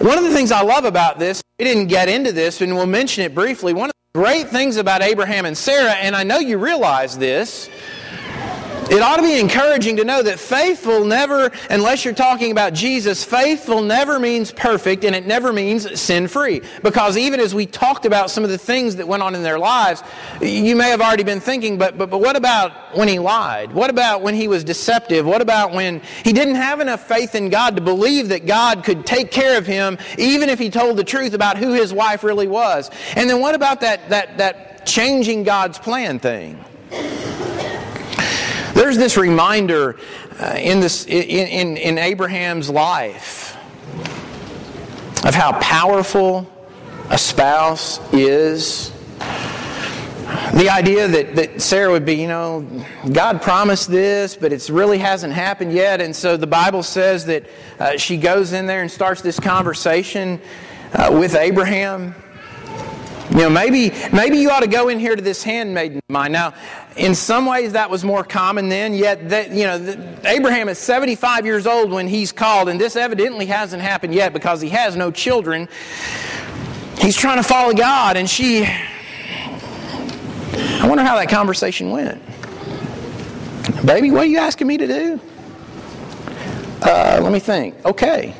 One 0.00 0.16
of 0.16 0.22
the 0.22 0.30
things 0.30 0.52
I 0.52 0.62
love 0.62 0.84
about 0.84 1.18
this, 1.18 1.42
we 1.58 1.64
didn't 1.64 1.88
get 1.88 2.08
into 2.08 2.30
this, 2.30 2.60
and 2.60 2.72
we'll 2.72 2.86
mention 2.86 3.24
it 3.24 3.34
briefly. 3.34 3.72
One 3.74 3.90
of 3.90 3.94
the 4.14 4.20
great 4.20 4.46
things 4.46 4.76
about 4.76 5.02
Abraham 5.02 5.44
and 5.44 5.58
Sarah, 5.58 5.90
and 5.90 6.14
I 6.14 6.22
know 6.22 6.38
you 6.38 6.56
realize 6.56 7.18
this, 7.18 7.68
It 8.90 9.02
ought 9.02 9.16
to 9.16 9.22
be 9.22 9.38
encouraging 9.38 9.98
to 9.98 10.04
know 10.04 10.22
that 10.22 10.40
faithful 10.40 11.04
never, 11.04 11.52
unless 11.68 12.06
you're 12.06 12.14
talking 12.14 12.50
about 12.50 12.72
Jesus, 12.72 13.22
faithful 13.22 13.82
never 13.82 14.18
means 14.18 14.50
perfect 14.50 15.04
and 15.04 15.14
it 15.14 15.26
never 15.26 15.52
means 15.52 16.00
sin 16.00 16.26
free. 16.26 16.62
Because 16.82 17.18
even 17.18 17.38
as 17.38 17.54
we 17.54 17.66
talked 17.66 18.06
about 18.06 18.30
some 18.30 18.44
of 18.44 18.50
the 18.50 18.56
things 18.56 18.96
that 18.96 19.06
went 19.06 19.22
on 19.22 19.34
in 19.34 19.42
their 19.42 19.58
lives, 19.58 20.02
you 20.40 20.74
may 20.74 20.88
have 20.88 21.02
already 21.02 21.22
been 21.22 21.38
thinking, 21.38 21.76
but, 21.76 21.98
but, 21.98 22.08
but 22.08 22.22
what 22.22 22.34
about 22.34 22.96
when 22.96 23.08
he 23.08 23.18
lied? 23.18 23.72
What 23.72 23.90
about 23.90 24.22
when 24.22 24.34
he 24.34 24.48
was 24.48 24.64
deceptive? 24.64 25.26
What 25.26 25.42
about 25.42 25.72
when 25.72 26.00
he 26.24 26.32
didn't 26.32 26.54
have 26.54 26.80
enough 26.80 27.06
faith 27.06 27.34
in 27.34 27.50
God 27.50 27.76
to 27.76 27.82
believe 27.82 28.30
that 28.30 28.46
God 28.46 28.84
could 28.84 29.04
take 29.04 29.30
care 29.30 29.58
of 29.58 29.66
him 29.66 29.98
even 30.16 30.48
if 30.48 30.58
he 30.58 30.70
told 30.70 30.96
the 30.96 31.04
truth 31.04 31.34
about 31.34 31.58
who 31.58 31.74
his 31.74 31.92
wife 31.92 32.24
really 32.24 32.48
was? 32.48 32.90
And 33.16 33.28
then 33.28 33.38
what 33.40 33.54
about 33.54 33.82
that, 33.82 34.08
that, 34.08 34.38
that 34.38 34.86
changing 34.86 35.42
God's 35.42 35.78
plan 35.78 36.18
thing? 36.18 36.64
There's 38.78 38.96
this 38.96 39.16
reminder 39.16 39.96
uh, 40.38 40.54
in, 40.56 40.78
this, 40.78 41.04
in, 41.06 41.24
in, 41.24 41.76
in 41.76 41.98
Abraham's 41.98 42.70
life 42.70 43.56
of 45.24 45.34
how 45.34 45.58
powerful 45.58 46.48
a 47.10 47.18
spouse 47.18 47.98
is. 48.12 48.92
The 50.54 50.68
idea 50.70 51.08
that, 51.08 51.34
that 51.34 51.60
Sarah 51.60 51.90
would 51.90 52.04
be, 52.04 52.14
you 52.14 52.28
know, 52.28 52.64
God 53.10 53.42
promised 53.42 53.90
this, 53.90 54.36
but 54.36 54.52
it 54.52 54.68
really 54.68 54.98
hasn't 54.98 55.32
happened 55.32 55.72
yet. 55.72 56.00
And 56.00 56.14
so 56.14 56.36
the 56.36 56.46
Bible 56.46 56.84
says 56.84 57.26
that 57.26 57.46
uh, 57.80 57.96
she 57.96 58.16
goes 58.16 58.52
in 58.52 58.66
there 58.66 58.82
and 58.82 58.90
starts 58.90 59.22
this 59.22 59.40
conversation 59.40 60.40
uh, 60.92 61.08
with 61.18 61.34
Abraham. 61.34 62.14
You 63.30 63.36
know, 63.38 63.50
maybe, 63.50 63.92
maybe 64.12 64.38
you 64.38 64.50
ought 64.50 64.60
to 64.60 64.68
go 64.68 64.88
in 64.88 64.98
here 64.98 65.14
to 65.14 65.20
this 65.20 65.42
handmaiden 65.42 65.98
of 65.98 66.04
mine. 66.08 66.32
Now, 66.32 66.54
in 66.96 67.14
some 67.14 67.44
ways 67.44 67.72
that 67.72 67.90
was 67.90 68.02
more 68.02 68.24
common 68.24 68.70
then, 68.70 68.94
yet, 68.94 69.28
that, 69.28 69.50
you 69.50 69.64
know, 69.64 69.78
the, 69.78 70.20
Abraham 70.24 70.68
is 70.70 70.78
75 70.78 71.44
years 71.44 71.66
old 71.66 71.90
when 71.90 72.08
he's 72.08 72.32
called, 72.32 72.70
and 72.70 72.80
this 72.80 72.96
evidently 72.96 73.44
hasn't 73.44 73.82
happened 73.82 74.14
yet 74.14 74.32
because 74.32 74.62
he 74.62 74.70
has 74.70 74.96
no 74.96 75.10
children. 75.10 75.68
He's 76.98 77.16
trying 77.16 77.36
to 77.36 77.42
follow 77.42 77.74
God, 77.74 78.16
and 78.16 78.28
she. 78.28 78.64
I 80.54 80.86
wonder 80.88 81.04
how 81.04 81.16
that 81.16 81.28
conversation 81.28 81.90
went. 81.90 82.22
Baby, 83.84 84.10
what 84.10 84.22
are 84.22 84.26
you 84.26 84.38
asking 84.38 84.66
me 84.66 84.78
to 84.78 84.86
do? 84.86 85.20
Uh, 86.82 87.20
let 87.22 87.30
me 87.30 87.40
think. 87.40 87.84
Okay. 87.84 88.34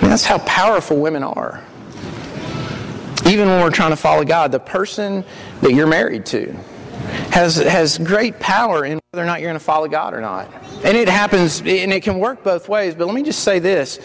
that's 0.00 0.24
how 0.24 0.38
powerful 0.38 0.96
women 0.96 1.22
are 1.22 1.62
even 3.30 3.48
when 3.48 3.62
we're 3.62 3.70
trying 3.70 3.90
to 3.90 3.96
follow 3.96 4.24
God, 4.24 4.52
the 4.52 4.60
person 4.60 5.24
that 5.62 5.72
you're 5.72 5.86
married 5.86 6.26
to 6.26 6.52
has, 7.30 7.56
has 7.56 7.98
great 7.98 8.38
power 8.40 8.84
in 8.84 9.00
whether 9.10 9.22
or 9.22 9.26
not 9.26 9.40
you're 9.40 9.48
going 9.48 9.58
to 9.58 9.64
follow 9.64 9.88
God 9.88 10.14
or 10.14 10.20
not. 10.20 10.52
And 10.84 10.96
it 10.96 11.08
happens, 11.08 11.60
and 11.60 11.92
it 11.92 12.02
can 12.02 12.18
work 12.18 12.42
both 12.42 12.68
ways. 12.68 12.94
But 12.94 13.06
let 13.06 13.14
me 13.14 13.22
just 13.22 13.42
say 13.44 13.58
this. 13.58 13.98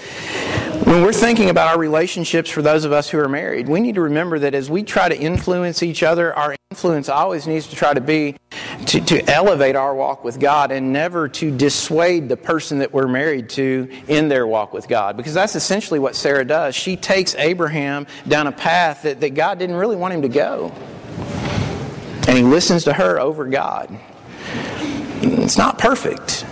When 0.83 1.01
we're 1.01 1.13
thinking 1.13 1.49
about 1.49 1.69
our 1.69 1.79
relationships 1.79 2.49
for 2.49 2.61
those 2.61 2.85
of 2.85 2.91
us 2.91 3.09
who 3.09 3.17
are 3.19 3.29
married, 3.29 3.67
we 3.67 3.79
need 3.79 3.95
to 3.95 4.01
remember 4.01 4.39
that 4.39 4.53
as 4.53 4.69
we 4.69 4.83
try 4.83 5.09
to 5.09 5.17
influence 5.17 5.81
each 5.81 6.03
other, 6.03 6.33
our 6.33 6.55
influence 6.71 7.09
always 7.09 7.45
needs 7.45 7.67
to 7.67 7.75
try 7.75 7.93
to 7.93 8.01
be 8.01 8.35
to, 8.87 8.99
to 8.99 9.23
elevate 9.31 9.75
our 9.75 9.93
walk 9.93 10.23
with 10.23 10.39
God 10.39 10.71
and 10.71 10.91
never 10.91 11.29
to 11.29 11.55
dissuade 11.55 12.27
the 12.27 12.35
person 12.35 12.79
that 12.79 12.91
we're 12.91 13.07
married 13.07 13.49
to 13.51 13.87
in 14.07 14.27
their 14.29 14.47
walk 14.47 14.73
with 14.73 14.87
God. 14.87 15.15
Because 15.15 15.33
that's 15.33 15.55
essentially 15.55 15.99
what 15.99 16.15
Sarah 16.15 16.43
does. 16.43 16.75
She 16.75 16.97
takes 16.97 17.35
Abraham 17.35 18.07
down 18.27 18.47
a 18.47 18.51
path 18.51 19.03
that, 19.03 19.21
that 19.21 19.35
God 19.35 19.59
didn't 19.59 19.75
really 19.75 19.95
want 19.95 20.15
him 20.15 20.23
to 20.23 20.27
go. 20.27 20.73
And 22.27 22.35
he 22.35 22.43
listens 22.43 22.83
to 22.85 22.93
her 22.93 23.19
over 23.19 23.45
God. 23.45 23.97
It's 25.21 25.57
not 25.57 25.77
perfect. 25.77 26.45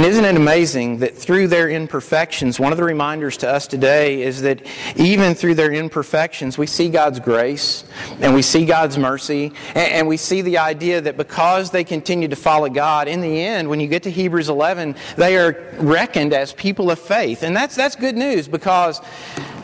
And 0.00 0.08
isn't 0.08 0.24
it 0.24 0.34
amazing 0.34 1.00
that 1.00 1.14
through 1.14 1.48
their 1.48 1.68
imperfections, 1.68 2.58
one 2.58 2.72
of 2.72 2.78
the 2.78 2.84
reminders 2.84 3.36
to 3.36 3.50
us 3.50 3.66
today 3.66 4.22
is 4.22 4.40
that 4.40 4.62
even 4.96 5.34
through 5.34 5.56
their 5.56 5.70
imperfections, 5.70 6.56
we 6.56 6.66
see 6.66 6.88
God's 6.88 7.20
grace 7.20 7.84
and 8.18 8.34
we 8.34 8.40
see 8.40 8.64
God's 8.64 8.96
mercy 8.96 9.52
and 9.74 10.08
we 10.08 10.16
see 10.16 10.40
the 10.40 10.56
idea 10.56 11.02
that 11.02 11.18
because 11.18 11.70
they 11.70 11.84
continue 11.84 12.28
to 12.28 12.36
follow 12.36 12.70
God, 12.70 13.08
in 13.08 13.20
the 13.20 13.42
end, 13.42 13.68
when 13.68 13.78
you 13.78 13.88
get 13.88 14.02
to 14.04 14.10
Hebrews 14.10 14.48
11, 14.48 14.96
they 15.18 15.36
are 15.36 15.70
reckoned 15.74 16.32
as 16.32 16.54
people 16.54 16.90
of 16.90 16.98
faith. 16.98 17.42
And 17.42 17.54
that's, 17.54 17.76
that's 17.76 17.94
good 17.94 18.16
news 18.16 18.48
because 18.48 19.02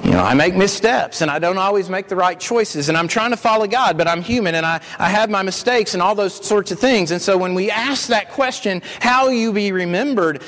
you 0.07 0.13
know, 0.13 0.23
I 0.23 0.35
make 0.35 0.55
missteps 0.55 1.21
and 1.21 1.29
I 1.29 1.41
don't 1.41 1.59
always 1.59 1.91
make 1.91 2.07
the 2.07 2.15
right 2.15 2.39
choices 2.39 2.89
and 2.89 2.97
I'm 2.97 3.09
trying 3.09 3.33
to 3.33 3.37
follow 3.37 3.67
God, 3.67 3.99
but 3.99 4.07
I'm 4.07 4.23
human 4.23 4.55
and 4.55 4.65
I, 4.65 4.81
I 5.01 5.09
have 5.09 5.31
my 5.31 5.43
mistakes 5.43 5.95
and 5.95 6.03
all 6.03 6.15
those 6.15 6.33
sorts 6.47 6.71
of 6.71 6.79
things. 6.79 7.11
And 7.11 7.21
so 7.21 7.37
when 7.37 7.55
we 7.55 7.73
ask 7.73 8.07
that 8.07 8.31
question, 8.31 8.83
how 9.01 9.25
will 9.25 9.33
you 9.33 9.53
be 9.53 9.73
remembered? 9.73 10.45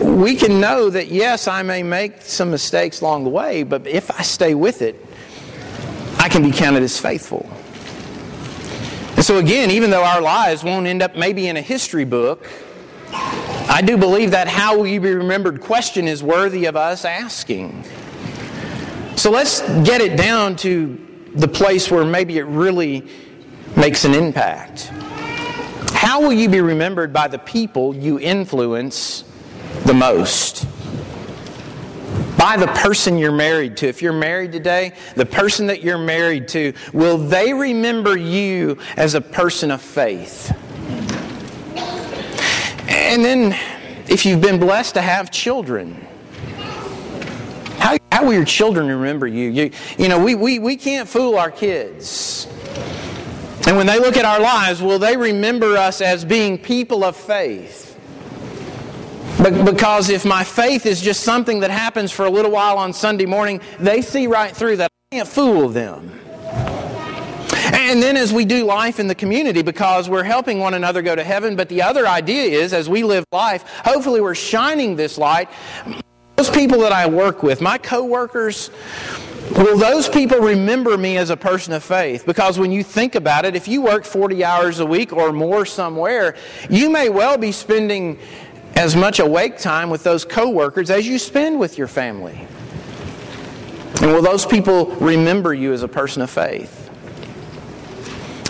We 0.00 0.36
can 0.36 0.60
know 0.60 0.90
that 0.90 1.08
yes, 1.08 1.48
I 1.48 1.64
may 1.64 1.82
make 1.82 2.22
some 2.22 2.52
mistakes 2.52 3.00
along 3.00 3.24
the 3.24 3.30
way, 3.30 3.64
but 3.64 3.84
if 3.84 4.12
I 4.12 4.22
stay 4.22 4.54
with 4.54 4.80
it, 4.80 4.94
I 6.20 6.28
can 6.28 6.44
be 6.44 6.52
counted 6.52 6.84
as 6.84 6.96
faithful. 6.96 7.50
And 9.16 9.24
so 9.24 9.38
again, 9.38 9.72
even 9.72 9.90
though 9.90 10.04
our 10.04 10.22
lives 10.22 10.62
won't 10.62 10.86
end 10.86 11.02
up 11.02 11.16
maybe 11.16 11.48
in 11.48 11.56
a 11.56 11.62
history 11.62 12.04
book, 12.04 12.48
I 13.10 13.82
do 13.84 13.96
believe 13.96 14.30
that 14.30 14.46
how 14.46 14.78
will 14.78 14.86
you 14.86 15.00
be 15.00 15.12
remembered 15.14 15.60
question 15.60 16.06
is 16.06 16.22
worthy 16.22 16.66
of 16.66 16.76
us 16.76 17.04
asking. 17.04 17.84
So 19.16 19.30
let's 19.30 19.60
get 19.86 20.00
it 20.00 20.16
down 20.16 20.56
to 20.56 21.00
the 21.34 21.48
place 21.48 21.90
where 21.90 22.04
maybe 22.04 22.38
it 22.38 22.44
really 22.46 23.08
makes 23.76 24.04
an 24.04 24.12
impact. 24.12 24.90
How 25.92 26.20
will 26.20 26.32
you 26.32 26.48
be 26.48 26.60
remembered 26.60 27.12
by 27.12 27.28
the 27.28 27.38
people 27.38 27.94
you 27.94 28.18
influence 28.18 29.24
the 29.86 29.94
most? 29.94 30.66
By 32.36 32.56
the 32.58 32.66
person 32.66 33.16
you're 33.16 33.32
married 33.32 33.76
to. 33.78 33.88
If 33.88 34.02
you're 34.02 34.12
married 34.12 34.52
today, 34.52 34.92
the 35.14 35.24
person 35.24 35.68
that 35.68 35.82
you're 35.82 35.96
married 35.96 36.48
to, 36.48 36.74
will 36.92 37.16
they 37.16 37.54
remember 37.54 38.18
you 38.18 38.76
as 38.96 39.14
a 39.14 39.20
person 39.20 39.70
of 39.70 39.80
faith? 39.80 40.52
And 42.88 43.24
then, 43.24 43.58
if 44.08 44.26
you've 44.26 44.42
been 44.42 44.60
blessed 44.60 44.94
to 44.94 45.00
have 45.00 45.30
children, 45.30 46.03
how, 48.14 48.24
will 48.24 48.32
your 48.32 48.44
children 48.44 48.86
remember 48.86 49.26
you? 49.26 49.50
You, 49.50 49.70
you 49.98 50.08
know, 50.08 50.22
we, 50.22 50.36
we, 50.36 50.60
we 50.60 50.76
can't 50.76 51.08
fool 51.08 51.36
our 51.36 51.50
kids. 51.50 52.46
And 53.66 53.76
when 53.76 53.86
they 53.86 53.98
look 53.98 54.16
at 54.16 54.24
our 54.24 54.38
lives, 54.38 54.80
will 54.80 55.00
they 55.00 55.16
remember 55.16 55.76
us 55.76 56.00
as 56.00 56.24
being 56.24 56.56
people 56.56 57.02
of 57.02 57.16
faith? 57.16 57.98
But 59.38 59.64
because 59.64 60.10
if 60.10 60.24
my 60.24 60.44
faith 60.44 60.86
is 60.86 61.02
just 61.02 61.24
something 61.24 61.58
that 61.60 61.72
happens 61.72 62.12
for 62.12 62.24
a 62.24 62.30
little 62.30 62.52
while 62.52 62.78
on 62.78 62.92
Sunday 62.92 63.26
morning, 63.26 63.60
they 63.80 64.00
see 64.00 64.28
right 64.28 64.54
through 64.54 64.76
that. 64.76 64.92
I 65.10 65.16
can't 65.16 65.28
fool 65.28 65.68
them. 65.68 66.12
And 67.72 68.00
then 68.00 68.16
as 68.16 68.32
we 68.32 68.44
do 68.44 68.64
life 68.64 69.00
in 69.00 69.08
the 69.08 69.16
community, 69.16 69.62
because 69.62 70.08
we're 70.08 70.22
helping 70.22 70.60
one 70.60 70.74
another 70.74 71.02
go 71.02 71.16
to 71.16 71.24
heaven, 71.24 71.56
but 71.56 71.68
the 71.68 71.82
other 71.82 72.06
idea 72.06 72.60
is 72.60 72.72
as 72.72 72.88
we 72.88 73.02
live 73.02 73.24
life, 73.32 73.64
hopefully 73.84 74.20
we're 74.20 74.36
shining 74.36 74.94
this 74.94 75.18
light 75.18 75.48
those 76.36 76.50
people 76.50 76.80
that 76.80 76.92
I 76.92 77.06
work 77.06 77.42
with, 77.42 77.60
my 77.60 77.78
coworkers, 77.78 78.70
will 79.52 79.78
those 79.78 80.08
people 80.08 80.38
remember 80.38 80.98
me 80.98 81.16
as 81.16 81.30
a 81.30 81.36
person 81.36 81.72
of 81.72 81.84
faith? 81.84 82.26
Because 82.26 82.58
when 82.58 82.72
you 82.72 82.82
think 82.82 83.14
about 83.14 83.44
it, 83.44 83.54
if 83.54 83.68
you 83.68 83.82
work 83.82 84.04
40 84.04 84.44
hours 84.44 84.80
a 84.80 84.86
week 84.86 85.12
or 85.12 85.32
more 85.32 85.64
somewhere, 85.64 86.34
you 86.68 86.90
may 86.90 87.08
well 87.08 87.38
be 87.38 87.52
spending 87.52 88.18
as 88.74 88.96
much 88.96 89.20
awake 89.20 89.58
time 89.58 89.90
with 89.90 90.02
those 90.02 90.24
coworkers 90.24 90.90
as 90.90 91.06
you 91.06 91.18
spend 91.18 91.60
with 91.60 91.78
your 91.78 91.86
family. 91.86 92.46
And 94.02 94.10
will 94.12 94.22
those 94.22 94.44
people 94.44 94.86
remember 94.96 95.54
you 95.54 95.72
as 95.72 95.82
a 95.82 95.88
person 95.88 96.20
of 96.20 96.30
faith? 96.30 96.83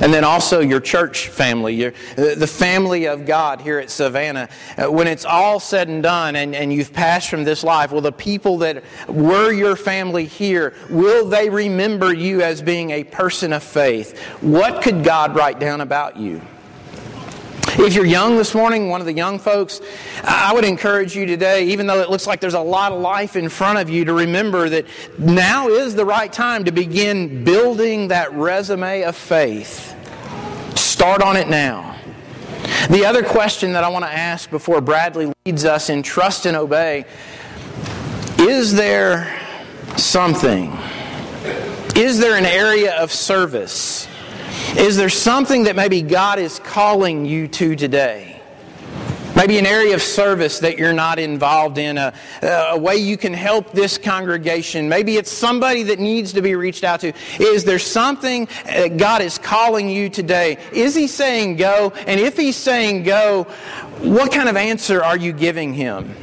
And 0.05 0.13
then 0.13 0.23
also 0.23 0.61
your 0.61 0.81
church 0.81 1.29
family, 1.29 1.75
your, 1.77 1.95
the 2.17 2.47
family 2.47 3.07
of 3.07 3.25
God 3.25 3.63
here 3.63 3.79
at 3.79 3.89
Savannah. 3.89 4.51
Uh, 4.77 4.93
when 4.93 5.07
it's 5.07 5.25
all 5.25 5.59
said 5.59 5.89
and 5.89 6.03
done 6.03 6.37
and, 6.37 6.55
and 6.55 6.71
you've 6.71 6.93
passed 6.93 7.31
from 7.31 7.45
this 7.45 7.65
life, 7.65 7.91
will 7.91 8.03
the 8.03 8.13
people 8.13 8.59
that 8.59 8.85
were 9.09 9.51
your 9.51 9.77
family 9.77 10.27
here, 10.27 10.75
will 10.91 11.27
they 11.27 11.49
remember 11.49 12.13
you 12.13 12.43
as 12.43 12.61
being 12.61 12.91
a 12.91 13.03
person 13.03 13.55
of 13.55 13.63
faith? 13.63 14.19
What 14.43 14.83
could 14.83 15.05
God 15.05 15.35
write 15.35 15.59
down 15.59 15.81
about 15.81 16.19
you? 16.19 16.43
If 17.79 17.95
you're 17.95 18.05
young 18.05 18.37
this 18.37 18.55
morning, 18.55 18.91
one 18.91 19.01
of 19.01 19.07
the 19.07 19.13
young 19.15 19.39
folks, 19.39 19.81
I 20.23 20.53
would 20.53 20.65
encourage 20.65 21.17
you 21.17 21.25
today, 21.25 21.69
even 21.69 21.87
though 21.87 22.01
it 22.01 22.11
looks 22.11 22.27
like 22.27 22.41
there's 22.41 22.53
a 22.53 22.61
lot 22.61 22.93
of 22.93 23.01
life 23.01 23.37
in 23.37 23.49
front 23.49 23.79
of 23.79 23.89
you, 23.89 24.05
to 24.05 24.13
remember 24.13 24.69
that 24.69 24.87
now 25.19 25.69
is 25.69 25.95
the 25.95 26.05
right 26.05 26.31
time 26.31 26.65
to 26.65 26.73
begin 26.73 27.43
building 27.43 28.09
that 28.09 28.33
resume 28.35 29.03
of 29.03 29.17
faith. 29.17 29.94
Start 30.95 31.23
on 31.23 31.37
it 31.37 31.49
now. 31.49 31.99
The 32.89 33.05
other 33.05 33.25
question 33.25 33.73
that 33.73 33.83
I 33.83 33.89
want 33.89 34.05
to 34.05 34.13
ask 34.13 34.49
before 34.49 34.81
Bradley 34.81 35.33
leads 35.45 35.65
us 35.65 35.91
in 35.91 36.05
trust 36.05 36.47
and 36.47 36.57
obey 36.57 37.05
is 38.39 38.73
there 38.73 39.37
something? 39.97 40.73
Is 41.97 42.21
there 42.21 42.37
an 42.37 42.47
area 42.47 42.95
of 42.95 43.11
service? 43.11 44.07
Is 44.77 44.97
there 44.97 45.09
something 45.09 45.65
that 45.65 45.75
maybe 45.75 46.01
God 46.01 46.39
is 46.39 46.61
calling 46.61 47.25
you 47.25 47.49
to 47.49 47.75
today? 47.75 48.34
Maybe 49.37 49.59
an 49.59 49.67
area 49.67 49.95
of 49.95 50.03
service 50.03 50.61
that 50.61 50.79
you're 50.79 50.93
not 50.93 51.19
involved 51.19 51.79
in, 51.79 51.99
a, 51.99 52.15
a, 52.43 52.79
way 52.79 52.97
you 52.97 53.17
can 53.17 53.33
help 53.33 53.73
this 53.73 53.99
congregation. 53.99 54.89
Maybe 54.89 55.17
it's 55.17 55.31
somebody 55.31 55.83
that 55.85 55.99
needs 55.99 56.33
to 56.35 56.43
be 56.43 56.55
reached 56.55 56.85
out 56.85 57.01
to. 57.01 57.13
Is 57.41 57.65
there 57.65 57.81
something 57.81 58.49
that 58.65 58.97
God 58.97 59.23
is 59.23 59.39
calling 59.39 59.89
you 59.89 60.09
today? 60.09 60.59
Is 60.73 60.95
He 60.95 61.09
saying 61.09 61.57
go? 61.57 61.93
And 62.07 62.21
if 62.21 62.37
He's 62.37 62.57
saying 62.57 63.03
go, 63.03 63.45
what 64.01 64.31
kind 64.31 64.49
of 64.49 64.57
answer 64.57 65.03
are 65.03 65.17
you 65.17 65.33
giving 65.33 65.75
Him? 65.75 66.15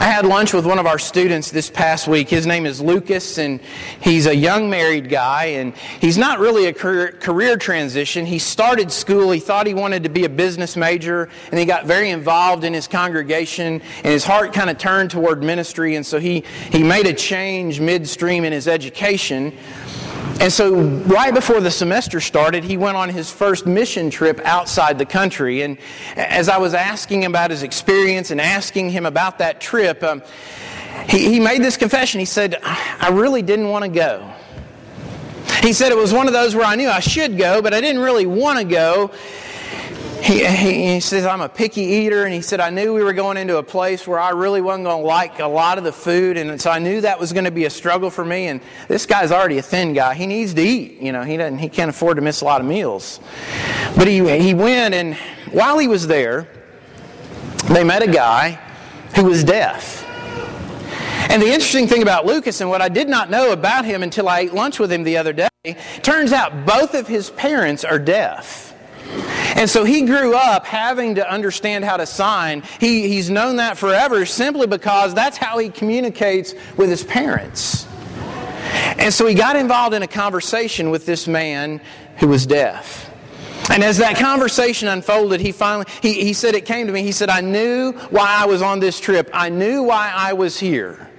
I 0.00 0.04
had 0.04 0.24
lunch 0.24 0.52
with 0.52 0.64
one 0.64 0.78
of 0.78 0.86
our 0.86 0.98
students 0.98 1.50
this 1.50 1.68
past 1.68 2.06
week. 2.06 2.28
His 2.28 2.46
name 2.46 2.66
is 2.66 2.80
Lucas, 2.80 3.38
and 3.38 3.60
he's 4.00 4.26
a 4.26 4.34
young 4.34 4.70
married 4.70 5.08
guy, 5.08 5.46
and 5.46 5.74
he's 6.00 6.16
not 6.16 6.38
really 6.38 6.66
a 6.66 6.72
career, 6.72 7.12
career, 7.12 7.56
transition. 7.56 8.24
He 8.24 8.38
started 8.38 8.92
school, 8.92 9.32
he 9.32 9.40
thought 9.40 9.66
he 9.66 9.74
wanted 9.74 10.04
to 10.04 10.08
be 10.08 10.24
a 10.24 10.28
business 10.28 10.76
major, 10.76 11.28
and 11.50 11.58
he 11.58 11.66
got 11.66 11.86
very 11.86 12.10
involved 12.10 12.62
in 12.62 12.72
his 12.72 12.86
congregation, 12.86 13.82
and 14.04 14.06
his 14.06 14.24
heart 14.24 14.52
kind 14.52 14.70
of 14.70 14.78
turned 14.78 15.10
toward 15.10 15.42
ministry, 15.42 15.96
and 15.96 16.06
so 16.06 16.20
he, 16.20 16.44
he 16.70 16.82
made 16.84 17.06
a 17.06 17.12
change 17.12 17.80
midstream 17.80 18.44
in 18.44 18.52
his 18.52 18.68
education. 18.68 19.52
And 20.40 20.52
so, 20.52 20.72
right 20.76 21.34
before 21.34 21.60
the 21.60 21.70
semester 21.70 22.20
started, 22.20 22.62
he 22.62 22.76
went 22.76 22.96
on 22.96 23.08
his 23.08 23.28
first 23.28 23.66
mission 23.66 24.08
trip 24.08 24.40
outside 24.44 24.96
the 24.96 25.04
country. 25.04 25.62
And 25.62 25.78
as 26.14 26.48
I 26.48 26.58
was 26.58 26.74
asking 26.74 27.24
about 27.24 27.50
his 27.50 27.64
experience 27.64 28.30
and 28.30 28.40
asking 28.40 28.90
him 28.90 29.04
about 29.04 29.38
that 29.38 29.60
trip, 29.60 30.00
um, 30.04 30.22
he, 31.08 31.32
he 31.32 31.40
made 31.40 31.60
this 31.60 31.76
confession. 31.76 32.20
He 32.20 32.24
said, 32.24 32.60
I 32.62 33.10
really 33.12 33.42
didn't 33.42 33.68
want 33.68 33.84
to 33.84 33.90
go. 33.90 34.32
He 35.60 35.72
said 35.72 35.90
it 35.90 35.98
was 35.98 36.12
one 36.12 36.28
of 36.28 36.32
those 36.32 36.54
where 36.54 36.64
I 36.64 36.76
knew 36.76 36.88
I 36.88 37.00
should 37.00 37.36
go, 37.36 37.60
but 37.60 37.74
I 37.74 37.80
didn't 37.80 38.00
really 38.00 38.26
want 38.26 38.60
to 38.60 38.64
go 38.64 39.10
he, 40.22 40.44
he, 40.44 40.92
he, 40.94 41.00
says, 41.00 41.24
I'm 41.24 41.40
a 41.40 41.48
picky 41.48 41.82
eater. 41.82 42.24
And 42.24 42.34
he 42.34 42.42
said, 42.42 42.60
I 42.60 42.70
knew 42.70 42.92
we 42.92 43.02
were 43.02 43.12
going 43.12 43.36
into 43.36 43.58
a 43.58 43.62
place 43.62 44.06
where 44.06 44.18
I 44.18 44.30
really 44.30 44.60
wasn't 44.60 44.84
going 44.84 45.02
to 45.02 45.06
like 45.06 45.38
a 45.38 45.46
lot 45.46 45.78
of 45.78 45.84
the 45.84 45.92
food. 45.92 46.36
And 46.36 46.60
so 46.60 46.70
I 46.70 46.78
knew 46.78 47.00
that 47.00 47.18
was 47.18 47.32
going 47.32 47.44
to 47.44 47.50
be 47.50 47.64
a 47.64 47.70
struggle 47.70 48.10
for 48.10 48.24
me. 48.24 48.48
And 48.48 48.60
this 48.88 49.06
guy's 49.06 49.32
already 49.32 49.58
a 49.58 49.62
thin 49.62 49.94
guy. 49.94 50.14
He 50.14 50.26
needs 50.26 50.54
to 50.54 50.62
eat. 50.62 51.00
You 51.00 51.12
know, 51.12 51.22
he, 51.22 51.36
doesn't, 51.36 51.58
he 51.58 51.68
can't 51.68 51.88
afford 51.88 52.16
to 52.16 52.22
miss 52.22 52.40
a 52.40 52.44
lot 52.44 52.60
of 52.60 52.66
meals. 52.66 53.20
But 53.96 54.06
he, 54.06 54.16
he 54.38 54.54
went, 54.54 54.94
and 54.94 55.14
while 55.52 55.78
he 55.78 55.88
was 55.88 56.06
there, 56.06 56.48
they 57.68 57.84
met 57.84 58.02
a 58.02 58.10
guy 58.10 58.60
who 59.16 59.24
was 59.24 59.44
deaf. 59.44 60.04
And 61.30 61.42
the 61.42 61.46
interesting 61.46 61.86
thing 61.86 62.02
about 62.02 62.24
Lucas, 62.24 62.60
and 62.60 62.70
what 62.70 62.80
I 62.80 62.88
did 62.88 63.08
not 63.08 63.30
know 63.30 63.52
about 63.52 63.84
him 63.84 64.02
until 64.02 64.28
I 64.28 64.40
ate 64.40 64.54
lunch 64.54 64.78
with 64.78 64.90
him 64.90 65.02
the 65.02 65.18
other 65.18 65.32
day, 65.32 65.48
turns 66.02 66.32
out 66.32 66.64
both 66.64 66.94
of 66.94 67.06
his 67.06 67.30
parents 67.30 67.84
are 67.84 67.98
deaf. 67.98 68.67
And 69.56 69.68
so 69.68 69.84
he 69.84 70.02
grew 70.02 70.34
up 70.34 70.64
having 70.66 71.16
to 71.16 71.28
understand 71.28 71.84
how 71.84 71.96
to 71.96 72.06
sign. 72.06 72.62
He, 72.78 73.08
he's 73.08 73.30
known 73.30 73.56
that 73.56 73.76
forever 73.78 74.24
simply 74.26 74.66
because 74.66 75.14
that's 75.14 75.36
how 75.36 75.58
he 75.58 75.68
communicates 75.68 76.54
with 76.76 76.88
his 76.88 77.02
parents. 77.02 77.86
And 78.98 79.12
so 79.12 79.26
he 79.26 79.34
got 79.34 79.56
involved 79.56 79.94
in 79.94 80.02
a 80.02 80.06
conversation 80.06 80.90
with 80.90 81.06
this 81.06 81.26
man 81.26 81.80
who 82.18 82.28
was 82.28 82.46
deaf. 82.46 83.10
And 83.70 83.82
as 83.84 83.98
that 83.98 84.16
conversation 84.16 84.88
unfolded, 84.88 85.40
he 85.40 85.52
finally 85.52 85.86
he, 86.00 86.14
he 86.14 86.32
said 86.32 86.54
it 86.54 86.64
came 86.64 86.86
to 86.86 86.92
me. 86.92 87.02
He 87.02 87.12
said, 87.12 87.28
I 87.28 87.40
knew 87.40 87.92
why 88.10 88.26
I 88.28 88.46
was 88.46 88.62
on 88.62 88.80
this 88.80 88.98
trip. 88.98 89.30
I 89.32 89.48
knew 89.48 89.82
why 89.82 90.12
I 90.14 90.32
was 90.32 90.58
here. 90.58 91.10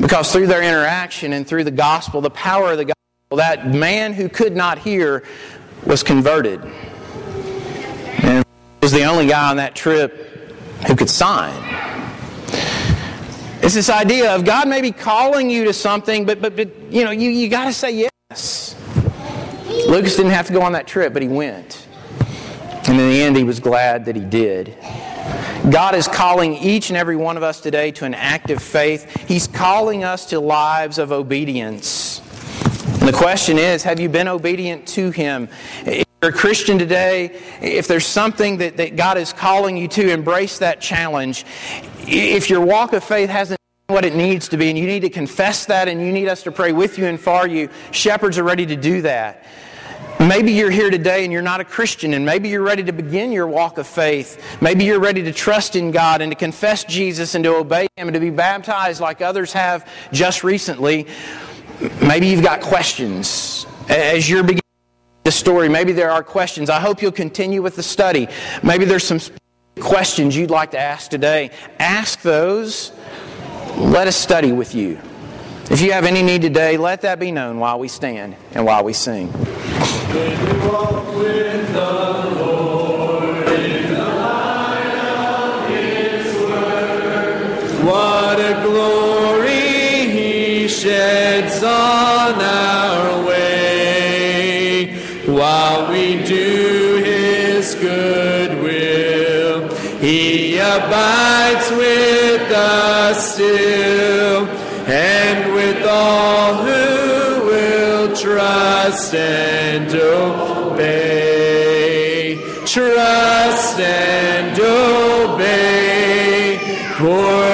Because 0.00 0.30
through 0.30 0.46
their 0.46 0.62
interaction 0.62 1.32
and 1.32 1.46
through 1.46 1.64
the 1.64 1.70
gospel, 1.70 2.20
the 2.20 2.30
power 2.30 2.72
of 2.72 2.78
the 2.78 2.84
gospel, 2.84 3.36
that 3.36 3.66
man 3.74 4.12
who 4.12 4.28
could 4.28 4.54
not 4.54 4.78
hear 4.78 5.24
was 5.86 6.02
converted. 6.02 6.60
And 8.22 8.44
was 8.82 8.92
the 8.92 9.04
only 9.04 9.26
guy 9.26 9.50
on 9.50 9.56
that 9.56 9.74
trip 9.74 10.52
who 10.86 10.94
could 10.94 11.10
sign. 11.10 11.54
It's 13.60 13.74
this 13.74 13.90
idea 13.90 14.34
of 14.34 14.44
God 14.44 14.68
may 14.68 14.80
be 14.80 14.92
calling 14.92 15.50
you 15.50 15.64
to 15.64 15.72
something, 15.72 16.24
but, 16.24 16.40
but, 16.40 16.56
but 16.56 16.74
you 16.90 17.04
know, 17.04 17.10
you, 17.10 17.28
you 17.30 17.48
got 17.48 17.64
to 17.64 17.72
say 17.72 18.08
yes. 18.30 18.76
Lucas 19.88 20.16
didn't 20.16 20.32
have 20.32 20.46
to 20.46 20.52
go 20.52 20.62
on 20.62 20.72
that 20.72 20.86
trip, 20.86 21.12
but 21.12 21.22
he 21.22 21.28
went. 21.28 21.86
And 22.88 22.98
in 22.98 23.08
the 23.10 23.22
end, 23.22 23.36
he 23.36 23.44
was 23.44 23.60
glad 23.60 24.04
that 24.06 24.16
he 24.16 24.24
did. 24.24 24.76
God 25.70 25.94
is 25.94 26.08
calling 26.08 26.54
each 26.54 26.88
and 26.88 26.96
every 26.96 27.16
one 27.16 27.36
of 27.36 27.42
us 27.42 27.60
today 27.60 27.90
to 27.92 28.04
an 28.04 28.14
active 28.14 28.62
faith. 28.62 29.28
He's 29.28 29.46
calling 29.46 30.04
us 30.04 30.26
to 30.26 30.40
lives 30.40 30.98
of 30.98 31.12
obedience. 31.12 32.22
And 32.98 33.06
the 33.06 33.12
question 33.12 33.58
is 33.58 33.84
have 33.84 34.00
you 34.00 34.08
been 34.08 34.26
obedient 34.26 34.86
to 34.88 35.12
Him? 35.12 35.48
If 35.86 36.04
you're 36.20 36.32
a 36.32 36.34
Christian 36.34 36.78
today, 36.78 37.40
if 37.62 37.86
there's 37.86 38.04
something 38.04 38.58
that, 38.58 38.76
that 38.78 38.96
God 38.96 39.16
is 39.18 39.32
calling 39.32 39.76
you 39.76 39.86
to, 39.88 40.10
embrace 40.10 40.58
that 40.58 40.80
challenge. 40.80 41.44
If 42.00 42.50
your 42.50 42.60
walk 42.60 42.92
of 42.92 43.04
faith 43.04 43.30
hasn't 43.30 43.58
what 43.86 44.04
it 44.04 44.16
needs 44.16 44.48
to 44.48 44.56
be, 44.56 44.68
and 44.68 44.76
you 44.76 44.86
need 44.86 45.00
to 45.00 45.10
confess 45.10 45.64
that, 45.66 45.86
and 45.86 46.00
you 46.00 46.10
need 46.10 46.26
us 46.26 46.42
to 46.42 46.50
pray 46.50 46.72
with 46.72 46.98
you 46.98 47.06
and 47.06 47.20
for 47.20 47.46
you, 47.46 47.70
shepherds 47.92 48.36
are 48.36 48.42
ready 48.42 48.66
to 48.66 48.76
do 48.76 49.00
that. 49.02 49.44
Maybe 50.20 50.50
you're 50.50 50.70
here 50.70 50.90
today 50.90 51.22
and 51.22 51.32
you're 51.32 51.40
not 51.40 51.60
a 51.60 51.64
Christian, 51.64 52.14
and 52.14 52.26
maybe 52.26 52.48
you're 52.48 52.62
ready 52.62 52.82
to 52.82 52.92
begin 52.92 53.30
your 53.30 53.46
walk 53.46 53.78
of 53.78 53.86
faith. 53.86 54.60
Maybe 54.60 54.84
you're 54.84 54.98
ready 54.98 55.22
to 55.22 55.32
trust 55.32 55.76
in 55.76 55.92
God 55.92 56.20
and 56.20 56.32
to 56.32 56.36
confess 56.36 56.82
Jesus 56.82 57.36
and 57.36 57.44
to 57.44 57.54
obey 57.54 57.86
Him 57.96 58.08
and 58.08 58.14
to 58.14 58.20
be 58.20 58.30
baptized 58.30 59.00
like 59.00 59.22
others 59.22 59.52
have 59.52 59.88
just 60.12 60.42
recently. 60.42 61.06
Maybe 62.02 62.26
you've 62.26 62.42
got 62.42 62.60
questions 62.60 63.66
as 63.88 64.28
you're 64.28 64.42
beginning 64.42 64.62
the 65.24 65.32
story. 65.32 65.68
Maybe 65.68 65.92
there 65.92 66.10
are 66.10 66.22
questions. 66.22 66.70
I 66.70 66.80
hope 66.80 67.02
you'll 67.02 67.12
continue 67.12 67.62
with 67.62 67.76
the 67.76 67.82
study. 67.82 68.28
Maybe 68.62 68.84
there's 68.84 69.04
some 69.04 69.20
questions 69.78 70.34
you'd 70.34 70.50
like 70.50 70.70
to 70.72 70.78
ask 70.78 71.10
today. 71.10 71.50
Ask 71.78 72.22
those. 72.22 72.92
Let 73.76 74.06
us 74.08 74.16
study 74.16 74.52
with 74.52 74.74
you. 74.74 74.98
If 75.70 75.82
you 75.82 75.92
have 75.92 76.04
any 76.04 76.22
need 76.22 76.42
today, 76.42 76.78
let 76.78 77.02
that 77.02 77.20
be 77.20 77.30
known 77.30 77.58
while 77.58 77.78
we 77.78 77.88
stand 77.88 78.36
and 78.54 78.64
while 78.64 78.82
we 78.82 78.92
sing. 78.94 79.30
Abides 100.78 101.70
with 101.72 102.50
us 102.52 103.34
still 103.34 104.46
and 104.86 105.52
with 105.54 105.84
all 105.86 106.54
who 106.54 107.46
will 107.46 108.16
trust 108.16 109.14
and 109.14 109.94
obey. 109.94 111.18
Trust 112.64 113.80
and 113.80 114.58
obey, 114.60 116.58
for 116.96 117.47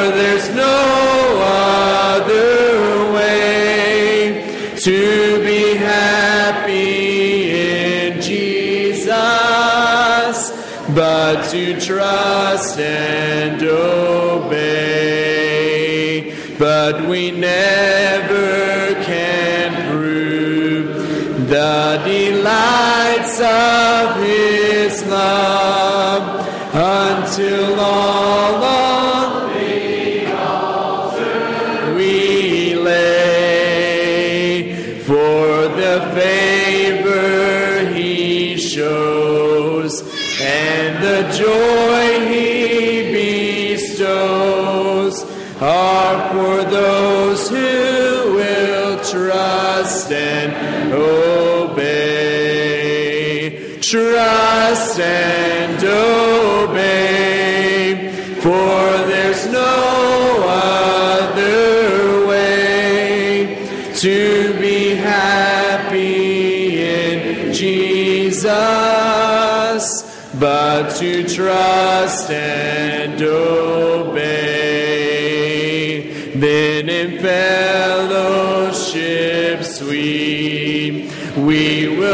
to 11.55 11.79
trust 11.81 12.81
and 12.81 13.63
obey. 13.63 14.65
But 16.59 17.07
we 17.07 17.31
never 17.31 18.95
can 19.05 19.89
prove 19.89 21.49
the 21.49 22.03
delights 22.05 23.39
of 23.39 24.17
His 24.17 25.07
love 25.07 26.45
until 26.75 27.79
all 27.79 28.94
trust 49.85 50.13
and 50.13 50.93
obey. 50.95 51.79
Trust 53.83 54.99
and 54.99 55.85
obey, 55.85 57.11
for 58.41 59.07
there's 59.07 59.47
no 59.53 60.43
other 60.49 62.27
way 62.27 63.69
to 63.97 64.55
be 64.59 64.95
happy 64.95 66.81
in 66.83 67.53
Jesus 67.53 68.47
but 70.41 70.97
to 70.97 71.29
trust 71.29 72.31
and 72.31 73.21
obey. 73.21 73.64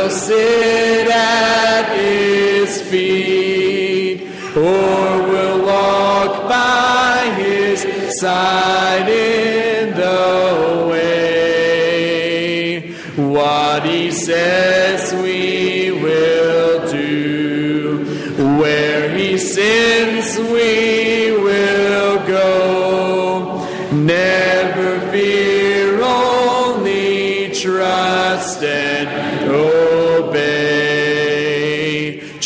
Will 0.01 0.11
sit 0.11 1.09
at 1.09 1.85
his 1.95 2.81
feet, 2.91 4.23
or 4.57 5.23
will 5.31 5.67
walk 5.67 6.49
by 6.49 7.31
his 7.37 7.87
side 8.19 9.09
in 9.09 9.95
the 9.95 10.87
way. 10.91 11.75
What 13.17 13.85
he 13.85 14.11
says 14.11 14.80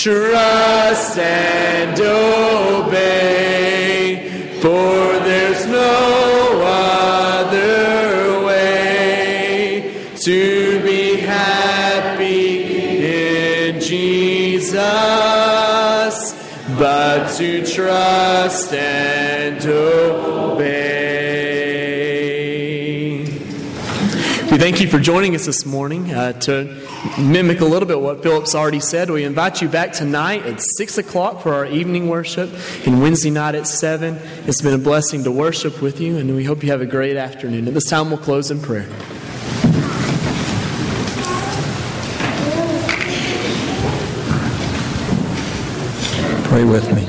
Trust 0.04 1.16
and 1.18 1.98
obey, 1.98 3.08
for 4.60 5.18
there's 5.24 5.64
no 5.64 6.60
other 7.40 8.44
way 8.44 9.94
to 10.16 10.82
be 10.82 11.16
happy 11.16 12.66
in 13.70 13.80
Jesus, 13.80 14.74
but 16.78 17.28
to 17.38 17.64
trust 17.64 18.74
and 18.74 19.64
obey. 19.64 20.13
We 24.54 24.60
thank 24.60 24.80
you 24.80 24.86
for 24.86 25.00
joining 25.00 25.34
us 25.34 25.46
this 25.46 25.66
morning. 25.66 26.14
Uh, 26.14 26.32
to 26.42 26.80
mimic 27.18 27.60
a 27.60 27.64
little 27.64 27.88
bit 27.88 28.00
what 28.00 28.22
Philip's 28.22 28.54
already 28.54 28.78
said, 28.78 29.10
we 29.10 29.24
invite 29.24 29.60
you 29.60 29.68
back 29.68 29.90
tonight 29.90 30.46
at 30.46 30.62
6 30.62 30.96
o'clock 30.96 31.42
for 31.42 31.52
our 31.54 31.66
evening 31.66 32.08
worship 32.08 32.50
and 32.86 33.02
Wednesday 33.02 33.30
night 33.30 33.56
at 33.56 33.66
7. 33.66 34.16
It's 34.46 34.62
been 34.62 34.74
a 34.74 34.78
blessing 34.78 35.24
to 35.24 35.32
worship 35.32 35.82
with 35.82 36.00
you, 36.00 36.18
and 36.18 36.36
we 36.36 36.44
hope 36.44 36.62
you 36.62 36.70
have 36.70 36.80
a 36.80 36.86
great 36.86 37.16
afternoon. 37.16 37.66
At 37.66 37.74
this 37.74 37.90
time, 37.90 38.10
we'll 38.10 38.18
close 38.18 38.52
in 38.52 38.60
prayer. 38.60 38.86
Pray 46.44 46.62
with 46.62 46.94
me. 46.94 47.02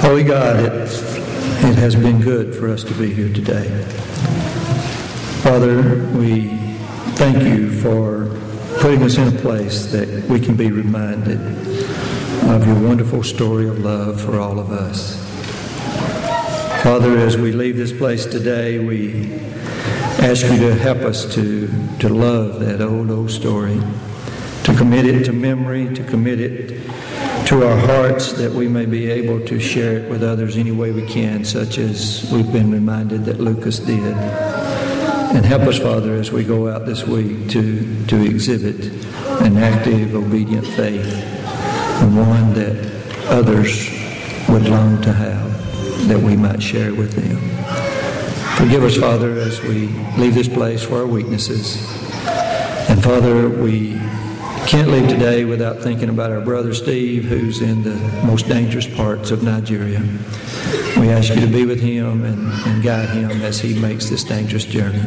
Holy 0.00 0.24
God, 0.24 0.56
it, 0.56 0.72
it 0.72 1.76
has 1.76 1.94
been 1.94 2.20
good 2.20 2.52
for 2.52 2.68
us 2.68 2.82
to 2.82 2.92
be 2.94 3.14
here 3.14 3.32
today. 3.32 4.15
Father, 5.46 6.04
we 6.18 6.48
thank 7.14 7.40
you 7.44 7.70
for 7.80 8.36
putting 8.80 9.00
us 9.04 9.16
in 9.16 9.28
a 9.28 9.40
place 9.42 9.86
that 9.92 10.24
we 10.28 10.40
can 10.40 10.56
be 10.56 10.72
reminded 10.72 11.40
of 12.50 12.66
your 12.66 12.80
wonderful 12.80 13.22
story 13.22 13.68
of 13.68 13.78
love 13.78 14.20
for 14.20 14.40
all 14.40 14.58
of 14.58 14.72
us. 14.72 15.14
Father, 16.82 17.16
as 17.18 17.36
we 17.36 17.52
leave 17.52 17.76
this 17.76 17.92
place 17.92 18.26
today, 18.26 18.80
we 18.80 19.34
ask 20.18 20.44
you 20.46 20.58
to 20.58 20.74
help 20.74 20.98
us 20.98 21.32
to, 21.36 21.68
to 22.00 22.08
love 22.08 22.58
that 22.58 22.80
old, 22.80 23.12
old 23.12 23.30
story, 23.30 23.80
to 24.64 24.74
commit 24.76 25.06
it 25.06 25.22
to 25.26 25.32
memory, 25.32 25.94
to 25.94 26.02
commit 26.02 26.40
it 26.40 26.90
to 27.46 27.64
our 27.64 27.78
hearts 27.86 28.32
that 28.32 28.50
we 28.50 28.66
may 28.66 28.84
be 28.84 29.08
able 29.08 29.38
to 29.46 29.60
share 29.60 29.98
it 29.98 30.10
with 30.10 30.24
others 30.24 30.56
any 30.56 30.72
way 30.72 30.90
we 30.90 31.06
can, 31.06 31.44
such 31.44 31.78
as 31.78 32.28
we've 32.32 32.52
been 32.52 32.72
reminded 32.72 33.24
that 33.26 33.38
Lucas 33.38 33.78
did. 33.78 34.55
And 35.34 35.44
help 35.44 35.62
us, 35.62 35.78
Father, 35.78 36.14
as 36.14 36.30
we 36.30 36.44
go 36.44 36.68
out 36.68 36.86
this 36.86 37.04
week 37.04 37.50
to, 37.50 38.06
to 38.06 38.24
exhibit 38.24 38.86
an 39.42 39.56
active, 39.56 40.14
obedient 40.14 40.66
faith, 40.66 41.04
and 41.04 42.16
one 42.16 42.54
that 42.54 42.76
others 43.28 43.90
would 44.48 44.68
long 44.68 45.02
to 45.02 45.12
have, 45.12 46.08
that 46.08 46.18
we 46.18 46.36
might 46.36 46.62
share 46.62 46.94
with 46.94 47.12
them. 47.12 47.38
Forgive 48.56 48.84
us, 48.84 48.96
Father, 48.96 49.32
as 49.32 49.60
we 49.62 49.88
leave 50.16 50.34
this 50.34 50.48
place 50.48 50.82
for 50.82 50.98
our 51.00 51.06
weaknesses. 51.06 51.76
And 52.88 53.02
Father, 53.02 53.48
we 53.48 54.00
can't 54.66 54.90
leave 54.90 55.08
today 55.08 55.44
without 55.44 55.78
thinking 55.78 56.08
about 56.08 56.32
our 56.32 56.40
brother 56.40 56.74
Steve, 56.74 57.24
who's 57.24 57.62
in 57.62 57.84
the 57.84 57.94
most 58.26 58.48
dangerous 58.48 58.86
parts 58.86 59.30
of 59.30 59.44
Nigeria. 59.44 60.00
We 60.98 61.08
ask 61.10 61.32
you 61.32 61.40
to 61.40 61.46
be 61.46 61.64
with 61.64 61.80
him 61.80 62.24
and, 62.24 62.52
and 62.66 62.82
guide 62.82 63.10
him 63.10 63.30
as 63.42 63.60
he 63.60 63.78
makes 63.78 64.08
this 64.10 64.24
dangerous 64.24 64.64
journey. 64.64 65.02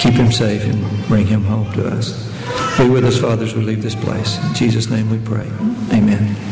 Keep 0.00 0.14
him 0.14 0.30
safe 0.30 0.64
and 0.64 1.08
bring 1.08 1.26
him 1.26 1.44
home 1.44 1.72
to 1.72 1.88
us. 1.88 2.28
Be 2.76 2.90
with 2.90 3.04
us, 3.06 3.18
fathers. 3.18 3.54
we 3.54 3.62
leave 3.62 3.82
this 3.82 3.94
place. 3.94 4.36
In 4.44 4.54
Jesus' 4.54 4.90
name 4.90 5.08
we 5.08 5.18
pray. 5.18 5.46
Amen. 5.96 6.49